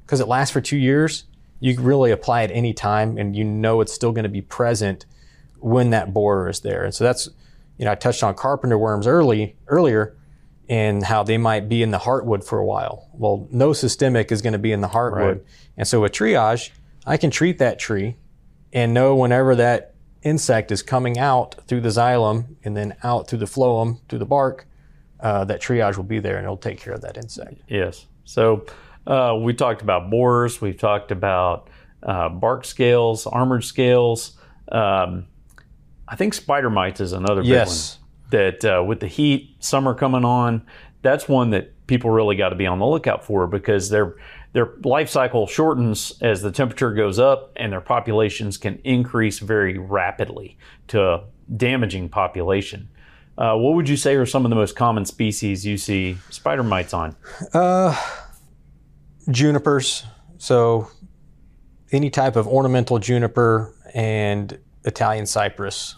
because 0.06 0.20
it 0.20 0.28
lasts 0.28 0.52
for 0.52 0.62
two 0.62 0.78
years, 0.78 1.26
you 1.60 1.76
can 1.76 1.84
really 1.84 2.12
apply 2.12 2.44
it 2.44 2.52
any 2.52 2.74
time, 2.74 3.18
and 3.18 3.36
you 3.36 3.44
know 3.44 3.82
it's 3.82 3.94
still 3.94 4.12
going 4.12 4.24
to 4.24 4.30
be 4.30 4.42
present 4.42 5.06
when 5.60 5.90
that 5.90 6.14
borer 6.14 6.50
is 6.50 6.62
there. 6.62 6.86
And 6.86 6.94
so 6.94 7.04
that's, 7.04 7.30
you 7.80 7.86
know, 7.86 7.92
I 7.92 7.96
touched 7.96 8.22
on 8.24 8.36
carpenter 8.36 8.78
worms 8.78 9.08
early 9.08 9.56
earlier 9.68 10.18
and 10.68 11.04
how 11.04 11.24
they 11.24 11.38
might 11.38 11.68
be 11.68 11.82
in 11.82 11.90
the 11.90 11.98
heartwood 11.98 12.44
for 12.44 12.60
a 12.60 12.66
while. 12.66 13.10
Well, 13.14 13.48
no 13.52 13.74
systemic 13.74 14.32
is 14.32 14.44
going 14.44 14.54
to 14.54 14.60
be 14.60 14.72
in 14.72 14.82
the 14.82 14.90
heartwood. 14.90 15.36
Right. 15.36 15.46
And 15.78 15.88
so 15.88 16.02
with 16.02 16.12
triage, 16.12 16.70
I 17.08 17.18
can 17.18 17.32
treat 17.32 17.58
that 17.58 17.80
tree 17.80 18.18
and 18.74 18.94
know 18.94 19.16
whenever 19.16 19.56
that 19.56 19.96
insect 20.22 20.72
is 20.72 20.84
coming 20.84 21.18
out 21.18 21.56
through 21.68 21.82
the 21.82 21.90
xylem 21.90 22.58
and 22.64 22.76
then 22.76 22.96
out 23.02 23.28
through 23.28 23.40
the 23.40 23.46
phloem, 23.46 24.02
through 24.10 24.20
the 24.20 24.26
bark, 24.26 24.68
uh, 25.22 25.46
that 25.46 25.62
triage 25.62 25.96
will 25.96 26.04
be 26.04 26.20
there 26.20 26.36
and 26.36 26.44
it'll 26.44 26.58
take 26.58 26.80
care 26.80 26.94
of 26.94 27.02
that 27.02 27.18
insect. 27.18 27.62
Yes. 27.68 28.06
So 28.26 28.66
uh, 29.08 29.40
we 29.42 29.54
talked 29.54 29.82
about 29.82 30.12
borers. 30.12 30.62
We've 30.62 30.78
talked 30.78 31.12
about 31.12 31.70
uh, 32.04 32.28
bark 32.30 32.66
scales, 32.66 33.26
armored 33.26 33.64
scales. 33.64 34.38
Um, 34.70 35.28
I 36.12 36.16
think 36.16 36.34
spider 36.34 36.70
mites 36.70 37.00
is 37.00 37.14
another 37.14 37.42
big 37.42 37.50
Yes. 37.52 37.98
one. 38.00 38.06
That 38.32 38.66
uh, 38.66 38.84
with 38.84 39.00
the 39.00 39.08
heat, 39.08 39.56
summer 39.60 39.94
coming 39.96 40.24
on, 40.26 40.64
that's 41.02 41.28
one 41.28 41.50
that 41.52 41.74
people 41.88 42.12
really 42.12 42.36
got 42.36 42.50
to 42.50 42.56
be 42.56 42.68
on 42.68 42.78
the 42.80 42.86
lookout 42.86 43.24
for 43.26 43.48
because 43.48 43.90
their 43.90 44.16
their 44.54 44.72
life 44.84 45.10
cycle 45.10 45.46
shortens 45.48 46.14
as 46.22 46.42
the 46.42 46.52
temperature 46.52 46.94
goes 46.94 47.18
up, 47.20 47.52
and 47.56 47.72
their 47.72 47.82
populations 47.82 48.58
can 48.58 48.80
increase 48.84 49.40
very 49.40 49.78
rapidly 49.78 50.58
to 50.88 51.02
a 51.04 51.24
damaging 51.56 52.10
population. 52.10 52.90
Uh, 53.38 53.56
what 53.56 53.74
would 53.76 53.88
you 53.90 53.98
say 53.98 54.16
are 54.16 54.26
some 54.26 54.46
of 54.46 54.50
the 54.50 54.56
most 54.56 54.76
common 54.76 55.06
species 55.06 55.66
you 55.66 55.78
see 55.78 56.18
spider 56.30 56.62
mites 56.64 56.94
on? 56.94 57.16
Junipers, 59.30 60.04
so 60.38 60.90
any 61.92 62.10
type 62.10 62.36
of 62.36 62.48
ornamental 62.48 63.00
juniper 63.00 63.74
and 63.94 64.58
Italian 64.86 65.26
cypress. 65.26 65.96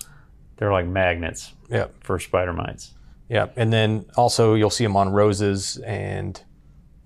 They're 0.57 0.71
like 0.71 0.85
magnets 0.87 1.53
Yep. 1.69 2.03
for 2.03 2.19
spider 2.19 2.53
mites. 2.53 2.93
Yeah, 3.29 3.47
And 3.55 3.71
then 3.71 4.05
also 4.17 4.55
you'll 4.55 4.69
see 4.69 4.83
them 4.83 4.97
on 4.97 5.09
roses 5.13 5.77
and 5.85 6.41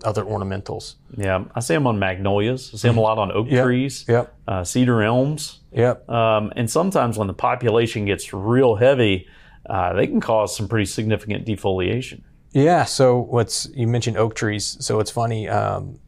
other 0.04 0.24
ornamentals. 0.24 0.96
Yeah, 1.16 1.46
I 1.54 1.60
see 1.60 1.74
them 1.76 1.86
on 1.88 2.00
magnolias. 2.00 2.72
I 2.74 2.78
see 2.78 2.88
them 2.88 2.98
a 2.98 3.02
lot 3.02 3.18
on 3.20 3.32
oak 3.32 3.48
Yep. 3.50 3.64
trees, 3.64 4.06
Yep. 4.08 4.34
uh, 4.48 4.64
cedar 4.64 5.04
elms, 5.04 5.60
Yep. 5.72 6.10
um, 6.10 6.52
and 6.56 6.70
sometimes 6.70 7.18
when 7.18 7.28
the 7.28 7.34
population 7.34 8.06
gets 8.06 8.34
real 8.34 8.76
heavy, 8.76 9.28
uh, 9.70 9.94
they 9.94 10.08
can 10.08 10.20
cause 10.20 10.56
some 10.56 10.68
pretty 10.68 10.86
significant 10.86 11.46
defoliation. 11.46 12.22
Yeah. 12.52 12.86
So 12.86 13.20
what's 13.20 13.68
you 13.76 13.88
mentioned 13.88 14.18
oak 14.18 14.34
trees. 14.36 14.78
So 14.80 15.00
it's 15.00 15.12
funny. 15.12 15.48
Um, 15.48 16.00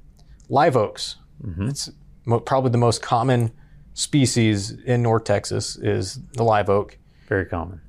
live 0.49 0.75
oaks. 0.75 1.17
It's 1.59 1.89
mo- 2.25 2.39
probably 2.39 2.71
the 2.71 2.77
most 2.77 3.01
common 3.01 3.51
species 3.97 4.71
in 4.85 5.01
North 5.01 5.23
Texas 5.23 5.75
is 5.75 6.19
the 6.33 6.43
live 6.43 6.69
oak. 6.69 6.97
Very 7.27 7.45
common. 7.45 7.81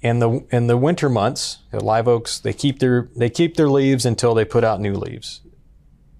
In 0.00 0.20
the 0.20 0.46
in 0.52 0.68
the 0.68 0.76
winter 0.76 1.08
months, 1.08 1.58
the 1.72 1.82
live 1.82 2.06
oaks 2.06 2.38
they 2.38 2.52
keep 2.52 2.78
their 2.78 3.10
they 3.16 3.28
keep 3.28 3.56
their 3.56 3.68
leaves 3.68 4.06
until 4.06 4.34
they 4.34 4.44
put 4.44 4.62
out 4.62 4.80
new 4.80 4.94
leaves. 4.94 5.40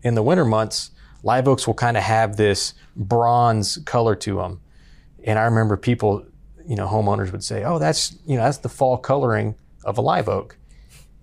In 0.02 0.16
the 0.16 0.24
winter 0.24 0.44
months, 0.44 0.90
live 1.22 1.46
oaks 1.46 1.68
will 1.68 1.74
kind 1.74 1.96
of 1.96 2.02
have 2.02 2.36
this 2.36 2.74
bronze 2.96 3.78
color 3.86 4.16
to 4.16 4.36
them. 4.38 4.60
And 5.24 5.38
I 5.38 5.44
remember 5.44 5.76
people, 5.76 6.26
you 6.66 6.74
know, 6.74 6.88
homeowners 6.88 7.30
would 7.30 7.44
say, 7.44 7.62
"Oh, 7.62 7.78
that's 7.78 8.16
you 8.26 8.36
know 8.36 8.42
that's 8.42 8.58
the 8.58 8.68
fall 8.68 8.98
coloring 8.98 9.54
of 9.84 9.98
a 9.98 10.00
live 10.00 10.28
oak," 10.28 10.56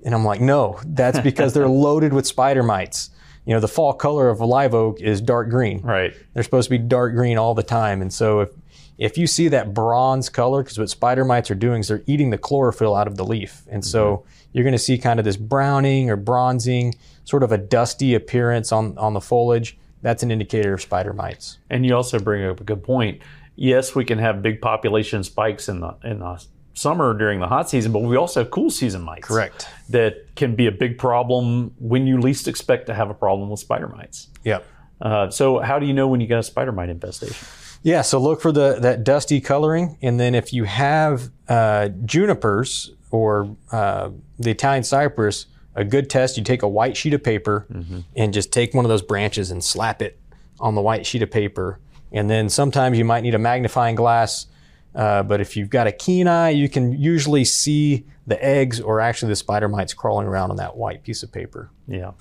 and 0.05 0.15
I'm 0.15 0.23
like, 0.23 0.39
"No, 0.39 0.79
that's 0.85 1.19
because 1.19 1.53
they're 1.53 1.67
loaded 1.85 2.13
with 2.13 2.25
spider 2.25 2.63
mites." 2.63 3.09
You 3.45 3.53
know, 3.53 3.59
the 3.59 3.67
fall 3.67 3.93
color 3.93 4.29
of 4.29 4.39
a 4.39 4.45
live 4.45 4.73
oak 4.73 5.01
is 5.01 5.21
dark 5.21 5.49
green. 5.49 5.81
Right. 5.81 6.13
They're 6.33 6.43
supposed 6.43 6.65
to 6.65 6.71
be 6.71 6.79
dark 6.79 7.13
green 7.13 7.37
all 7.37 7.53
the 7.53 7.63
time, 7.63 8.01
and 8.01 8.11
so 8.11 8.41
if 8.41 8.49
if 8.97 9.17
you 9.17 9.27
see 9.27 9.49
that 9.49 9.73
bronze 9.73 10.29
color, 10.29 10.63
because 10.63 10.79
what 10.79 10.89
spider 10.89 11.25
mites 11.25 11.51
are 11.51 11.55
doing 11.55 11.81
is 11.81 11.89
they're 11.89 12.03
eating 12.05 12.29
the 12.29 12.37
chlorophyll 12.37 12.95
out 12.95 13.07
of 13.07 13.17
the 13.17 13.25
leaf. 13.25 13.63
And 13.69 13.83
so 13.83 14.17
mm-hmm. 14.17 14.49
you're 14.53 14.63
going 14.63 14.73
to 14.73 14.79
see 14.79 14.97
kind 14.97 15.19
of 15.19 15.25
this 15.25 15.37
browning 15.37 16.09
or 16.09 16.15
bronzing, 16.15 16.95
sort 17.25 17.43
of 17.43 17.51
a 17.51 17.57
dusty 17.57 18.15
appearance 18.15 18.71
on, 18.71 18.97
on 18.97 19.13
the 19.13 19.21
foliage. 19.21 19.77
That's 20.01 20.23
an 20.23 20.31
indicator 20.31 20.75
of 20.75 20.81
spider 20.81 21.13
mites. 21.13 21.57
And 21.69 21.85
you 21.85 21.95
also 21.95 22.19
bring 22.19 22.45
up 22.45 22.61
a 22.61 22.63
good 22.63 22.83
point. 22.83 23.21
Yes, 23.55 23.95
we 23.95 24.05
can 24.05 24.19
have 24.19 24.41
big 24.41 24.61
population 24.61 25.23
spikes 25.23 25.67
in 25.67 25.79
the 25.79 25.95
in 26.03 26.19
the 26.19 26.43
summer 26.75 27.13
during 27.13 27.39
the 27.39 27.47
hot 27.47 27.69
season, 27.69 27.91
but 27.91 27.99
we 27.99 28.15
also 28.15 28.41
have 28.41 28.51
cool 28.51 28.69
season 28.69 29.01
mites. 29.01 29.27
Correct. 29.27 29.67
That 29.89 30.35
can 30.35 30.55
be 30.55 30.67
a 30.67 30.71
big 30.71 30.97
problem 30.97 31.73
when 31.79 32.05
you 32.05 32.19
least 32.19 32.47
expect 32.47 32.85
to 32.87 32.93
have 32.93 33.09
a 33.09 33.13
problem 33.13 33.49
with 33.49 33.59
spider 33.59 33.87
mites. 33.87 34.27
Yep. 34.43 34.65
Uh, 35.01 35.29
so, 35.29 35.59
how 35.59 35.79
do 35.79 35.85
you 35.85 35.93
know 35.93 36.07
when 36.07 36.21
you 36.21 36.27
got 36.27 36.39
a 36.39 36.43
spider 36.43 36.71
mite 36.71 36.89
infestation? 36.89 37.47
Yeah, 37.83 38.01
so 38.01 38.19
look 38.19 38.41
for 38.41 38.51
the 38.51 38.77
that 38.81 39.03
dusty 39.03 39.41
coloring, 39.41 39.97
and 40.01 40.19
then 40.19 40.35
if 40.35 40.53
you 40.53 40.63
have 40.63 41.29
uh, 41.47 41.89
junipers 42.05 42.91
or 43.11 43.55
uh, 43.71 44.09
the 44.39 44.51
Italian 44.51 44.83
cypress, 44.83 45.45
a 45.75 45.83
good 45.83 46.09
test. 46.09 46.37
You 46.37 46.43
take 46.43 46.63
a 46.63 46.67
white 46.67 46.97
sheet 46.97 47.13
of 47.13 47.23
paper 47.23 47.67
and 48.15 48.33
just 48.33 48.51
take 48.51 48.73
one 48.73 48.85
of 48.85 48.89
those 48.89 49.01
branches 49.01 49.51
and 49.51 49.63
slap 49.63 50.01
it 50.01 50.17
on 50.59 50.73
the 50.73 50.81
white 50.81 51.05
sheet 51.05 51.21
of 51.21 51.29
paper, 51.29 51.79
and 52.11 52.29
then 52.29 52.49
sometimes 52.49 52.97
you 52.97 53.05
might 53.05 53.21
need 53.21 53.35
a 53.35 53.39
magnifying 53.39 53.95
glass. 53.95 54.47
Uh, 54.95 55.23
but 55.23 55.41
if 55.41 55.57
you've 55.57 55.69
got 55.69 55.87
a 55.87 55.91
keen 55.91 56.27
eye, 56.27 56.51
you 56.51 56.69
can 56.69 56.93
usually 56.93 57.43
see 57.43 58.05
the 58.25 58.43
eggs 58.43 58.79
or 58.79 59.01
actually 59.01 59.29
the 59.29 59.35
spider 59.35 59.67
mites 59.67 59.93
crawling 59.93 60.25
around 60.25 60.51
on 60.51 60.57
that 60.57 60.77
white 60.77 61.03
piece 61.03 61.21
of 61.21 61.31
paper. 61.31 61.69
Yeah. 61.87 62.11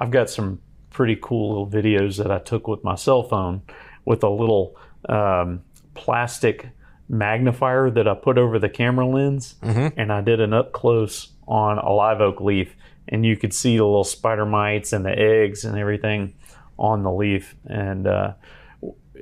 I've 0.00 0.10
got 0.10 0.28
some 0.28 0.60
pretty 0.90 1.16
cool 1.20 1.48
little 1.48 1.66
videos 1.68 2.16
that 2.18 2.30
I 2.30 2.38
took 2.38 2.66
with 2.66 2.82
my 2.82 2.96
cell 2.96 3.22
phone 3.22 3.62
with 4.04 4.22
a 4.24 4.28
little 4.28 4.76
um, 5.08 5.62
plastic 5.94 6.68
magnifier 7.08 7.90
that 7.90 8.08
I 8.08 8.14
put 8.14 8.38
over 8.38 8.58
the 8.58 8.68
camera 8.68 9.06
lens. 9.06 9.54
And 9.96 10.12
I 10.12 10.20
did 10.20 10.40
an 10.40 10.52
up 10.52 10.72
close 10.72 11.28
on 11.46 11.78
a 11.78 11.92
live 11.92 12.20
oak 12.20 12.40
leaf. 12.40 12.74
And 13.08 13.24
you 13.24 13.36
could 13.36 13.52
see 13.54 13.76
the 13.76 13.84
little 13.84 14.04
spider 14.04 14.46
mites 14.46 14.92
and 14.92 15.04
the 15.04 15.16
eggs 15.16 15.64
and 15.64 15.78
everything 15.78 16.34
on 16.78 17.02
the 17.02 17.12
leaf. 17.12 17.54
And 17.66 18.06
uh, 18.06 18.32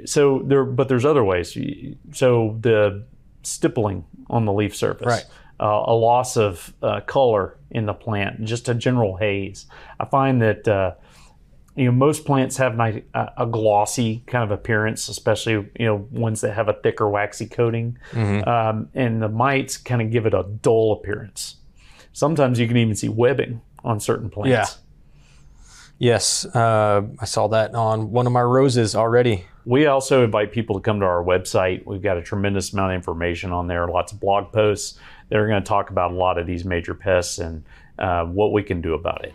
so 0.04 0.42
there, 0.44 0.64
but 0.64 0.88
there's 0.88 1.04
other 1.04 1.24
ways. 1.24 1.56
So 2.12 2.56
the 2.60 3.04
stippling 3.42 4.04
on 4.30 4.44
the 4.44 4.52
leaf 4.52 4.74
surface 4.76 5.06
Right. 5.06 5.24
uh, 5.60 5.84
a 5.86 5.94
loss 5.94 6.36
of 6.36 6.72
uh, 6.82 7.00
color 7.00 7.56
in 7.70 7.86
the 7.86 7.92
plant, 7.94 8.44
just 8.44 8.68
a 8.68 8.74
general 8.74 9.16
haze. 9.16 9.66
I 9.98 10.04
find 10.06 10.40
that 10.42 10.66
uh, 10.68 10.92
you 11.74 11.86
know 11.86 11.92
most 11.92 12.24
plants 12.24 12.56
have 12.58 12.76
ni- 12.76 13.02
a, 13.14 13.28
a 13.38 13.46
glossy 13.46 14.22
kind 14.26 14.44
of 14.44 14.50
appearance, 14.50 15.08
especially 15.08 15.52
you 15.78 15.86
know 15.86 16.06
ones 16.10 16.40
that 16.42 16.52
have 16.54 16.68
a 16.68 16.74
thicker 16.74 17.08
waxy 17.08 17.46
coating, 17.46 17.98
um, 18.14 18.88
and 18.94 19.22
the 19.22 19.28
mites 19.28 19.76
kind 19.76 20.00
of 20.02 20.10
give 20.10 20.26
it 20.26 20.34
a 20.34 20.44
dull 20.62 20.92
appearance. 20.92 21.56
Sometimes 22.12 22.58
you 22.60 22.68
can 22.68 22.76
even 22.76 22.94
see 22.94 23.08
webbing 23.08 23.60
on 23.84 23.98
certain 24.00 24.28
plants. 24.30 24.50
Yeah. 24.50 24.81
Yes, 26.02 26.44
uh, 26.46 27.02
I 27.20 27.24
saw 27.26 27.46
that 27.46 27.76
on 27.76 28.10
one 28.10 28.26
of 28.26 28.32
my 28.32 28.42
roses 28.42 28.96
already. 28.96 29.46
We 29.64 29.86
also 29.86 30.24
invite 30.24 30.50
people 30.50 30.74
to 30.74 30.82
come 30.82 30.98
to 30.98 31.06
our 31.06 31.22
website. 31.22 31.86
We've 31.86 32.02
got 32.02 32.16
a 32.16 32.22
tremendous 32.22 32.72
amount 32.72 32.90
of 32.90 32.96
information 32.96 33.52
on 33.52 33.68
there, 33.68 33.86
lots 33.86 34.10
of 34.10 34.18
blog 34.18 34.50
posts 34.50 34.98
that 35.28 35.38
are 35.38 35.46
going 35.46 35.62
to 35.62 35.68
talk 35.68 35.90
about 35.90 36.10
a 36.10 36.14
lot 36.16 36.38
of 36.38 36.46
these 36.48 36.64
major 36.64 36.92
pests 36.92 37.38
and 37.38 37.62
uh, 38.00 38.24
what 38.24 38.50
we 38.50 38.64
can 38.64 38.80
do 38.80 38.94
about 38.94 39.24
it. 39.24 39.32